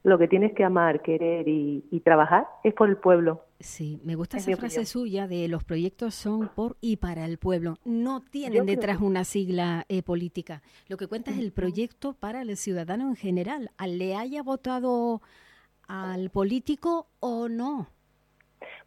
lo 0.03 0.17
que 0.17 0.27
tienes 0.27 0.53
que 0.53 0.65
amar, 0.65 1.01
querer 1.01 1.47
y, 1.47 2.01
trabajar 2.03 2.47
es 2.63 2.73
por 2.73 2.89
el 2.89 2.97
pueblo. 2.97 3.45
Sí, 3.61 4.01
me 4.03 4.15
gusta 4.15 4.37
esa 4.37 4.57
frase 4.57 4.85
suya 4.85 5.27
de 5.27 5.47
los 5.47 5.63
proyectos 5.63 6.13
son 6.13 6.49
por 6.49 6.75
y 6.81 6.97
para 6.97 7.25
el 7.25 7.37
pueblo. 7.37 7.77
No 7.85 8.19
tienen 8.19 8.65
detrás 8.65 8.99
una 8.99 9.23
sigla 9.23 9.85
eh, 9.87 10.03
política. 10.03 10.61
Lo 10.89 10.97
que 10.97 11.07
cuenta 11.07 11.31
es 11.31 11.37
el 11.37 11.53
proyecto 11.53 12.13
para 12.13 12.41
el 12.41 12.57
ciudadano 12.57 13.07
en 13.07 13.15
general. 13.15 13.71
Al 13.77 13.97
le 13.97 14.17
haya 14.17 14.43
votado 14.43 15.21
al 15.93 16.29
político 16.31 17.07
o 17.19 17.47
no. 17.47 17.87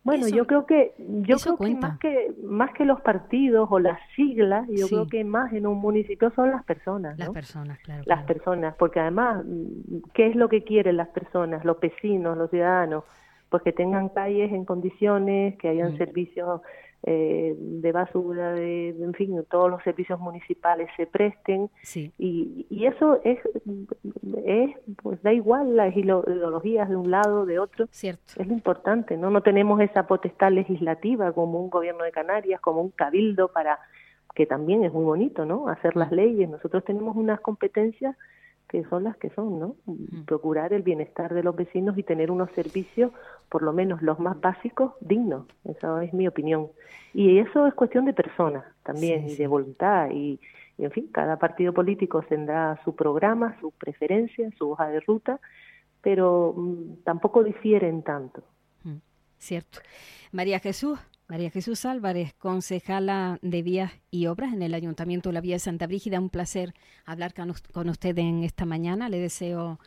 Bueno, 0.02 0.28
yo 0.28 0.46
creo 0.46 0.66
que 0.66 0.94
yo 0.98 1.36
creo 1.36 1.56
que 1.56 1.74
más 1.74 1.98
que 1.98 2.32
más 2.42 2.72
que 2.74 2.84
los 2.84 3.00
partidos 3.00 3.68
o 3.70 3.78
las 3.78 3.98
siglas, 4.14 4.66
yo 4.70 4.88
creo 4.88 5.06
que 5.06 5.24
más 5.24 5.52
en 5.52 5.66
un 5.66 5.78
municipio 5.78 6.30
son 6.36 6.50
las 6.50 6.64
personas, 6.64 7.18
Las 7.18 7.30
personas, 7.30 7.78
claro. 7.80 8.02
Las 8.06 8.24
personas, 8.24 8.74
porque 8.76 9.00
además, 9.00 9.44
¿qué 10.14 10.28
es 10.28 10.36
lo 10.36 10.48
que 10.48 10.62
quieren 10.62 10.96
las 10.96 11.08
personas, 11.08 11.64
los 11.64 11.78
vecinos, 11.80 12.38
los 12.38 12.50
ciudadanos? 12.50 13.04
Pues 13.48 13.62
que 13.62 13.72
tengan 13.72 14.08
calles 14.08 14.52
en 14.52 14.64
condiciones, 14.64 15.56
que 15.58 15.68
hayan 15.68 15.94
mm. 15.94 15.98
servicios 15.98 16.60
eh, 17.08 17.54
de 17.56 17.92
basura, 17.92 18.52
de, 18.52 18.88
en 18.88 19.14
fin, 19.14 19.40
todos 19.48 19.70
los 19.70 19.80
servicios 19.84 20.18
municipales 20.18 20.88
se 20.96 21.06
presten. 21.06 21.70
Y, 22.18 22.66
y, 22.68 22.86
eso 22.86 23.20
es, 23.22 23.38
es, 24.44 24.70
pues 25.00 25.22
da 25.22 25.32
igual 25.32 25.76
las 25.76 25.96
ideologías 25.96 26.88
de 26.88 26.96
un 26.96 27.12
lado, 27.12 27.46
de 27.46 27.60
otro. 27.60 27.86
Cierto. 27.92 28.22
Es 28.36 28.46
lo 28.48 28.52
importante, 28.52 29.16
¿no? 29.16 29.30
No 29.30 29.40
tenemos 29.40 29.80
esa 29.80 30.08
potestad 30.08 30.50
legislativa 30.50 31.30
como 31.30 31.60
un 31.60 31.70
gobierno 31.70 32.02
de 32.02 32.10
Canarias, 32.10 32.60
como 32.60 32.80
un 32.80 32.90
cabildo 32.90 33.52
para 33.52 33.78
que 34.34 34.44
también 34.44 34.82
es 34.82 34.92
muy 34.92 35.04
bonito, 35.04 35.46
¿no? 35.46 35.68
Hacer 35.68 35.94
las 35.94 36.10
leyes. 36.10 36.48
Nosotros 36.48 36.84
tenemos 36.84 37.16
unas 37.16 37.38
competencias 37.40 38.16
que 38.76 38.84
son 38.90 39.04
las 39.04 39.16
que 39.16 39.30
son, 39.30 39.58
¿no? 39.58 39.76
Procurar 40.26 40.74
el 40.74 40.82
bienestar 40.82 41.32
de 41.32 41.42
los 41.42 41.56
vecinos 41.56 41.96
y 41.96 42.02
tener 42.02 42.30
unos 42.30 42.50
servicios, 42.50 43.10
por 43.48 43.62
lo 43.62 43.72
menos 43.72 44.02
los 44.02 44.18
más 44.18 44.38
básicos, 44.38 44.92
dignos. 45.00 45.46
Esa 45.64 46.04
es 46.04 46.12
mi 46.12 46.28
opinión. 46.28 46.68
Y 47.14 47.38
eso 47.38 47.66
es 47.66 47.72
cuestión 47.72 48.04
de 48.04 48.12
personas 48.12 48.66
también, 48.82 49.30
y 49.30 49.34
de 49.34 49.46
voluntad. 49.46 50.10
Y, 50.10 50.38
en 50.76 50.90
fin, 50.90 51.08
cada 51.10 51.38
partido 51.38 51.72
político 51.72 52.20
tendrá 52.20 52.78
su 52.84 52.94
programa, 52.94 53.58
sus 53.62 53.72
preferencias, 53.72 54.52
su 54.58 54.72
hoja 54.72 54.88
de 54.88 55.00
ruta, 55.00 55.40
pero 56.02 56.52
mm, 56.54 57.02
tampoco 57.02 57.44
difieren 57.44 58.02
tanto. 58.02 58.42
Cierto. 59.38 59.78
María 60.32 60.58
Jesús, 60.58 60.98
María 61.28 61.50
Jesús 61.50 61.84
Álvarez, 61.84 62.34
concejala 62.34 63.38
de 63.42 63.62
Vías 63.62 63.92
y 64.12 64.28
Obras 64.28 64.52
en 64.52 64.62
el 64.62 64.74
Ayuntamiento 64.74 65.30
de 65.30 65.34
la 65.34 65.40
Vía 65.40 65.56
de 65.56 65.58
Santa 65.58 65.88
Brígida. 65.88 66.20
Un 66.20 66.30
placer 66.30 66.72
hablar 67.04 67.32
con 67.34 67.88
usted 67.88 68.16
en 68.18 68.44
esta 68.44 68.64
mañana. 68.64 69.08
Le 69.08 69.18
deseo 69.18 69.80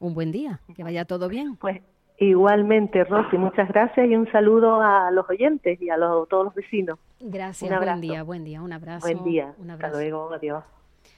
un 0.00 0.14
buen 0.14 0.32
día, 0.32 0.60
que 0.74 0.82
vaya 0.82 1.04
todo 1.04 1.28
bien. 1.28 1.56
Pues 1.56 1.80
igualmente, 2.18 3.04
Rosy, 3.04 3.38
muchas 3.38 3.68
gracias 3.68 4.08
y 4.08 4.16
un 4.16 4.30
saludo 4.32 4.80
a 4.80 5.12
los 5.12 5.30
oyentes 5.30 5.80
y 5.80 5.90
a 5.90 5.96
todos 5.96 6.46
los 6.46 6.54
vecinos. 6.54 6.98
Gracias, 7.20 7.78
buen 7.78 8.00
día, 8.00 8.24
buen 8.24 8.44
día, 8.44 8.60
un 8.60 8.72
abrazo. 8.72 9.06
Buen 9.06 9.22
día, 9.22 9.54
un 9.58 9.70
abrazo. 9.70 9.96
hasta 9.96 10.10
luego, 10.10 10.32
adiós. 10.32 10.64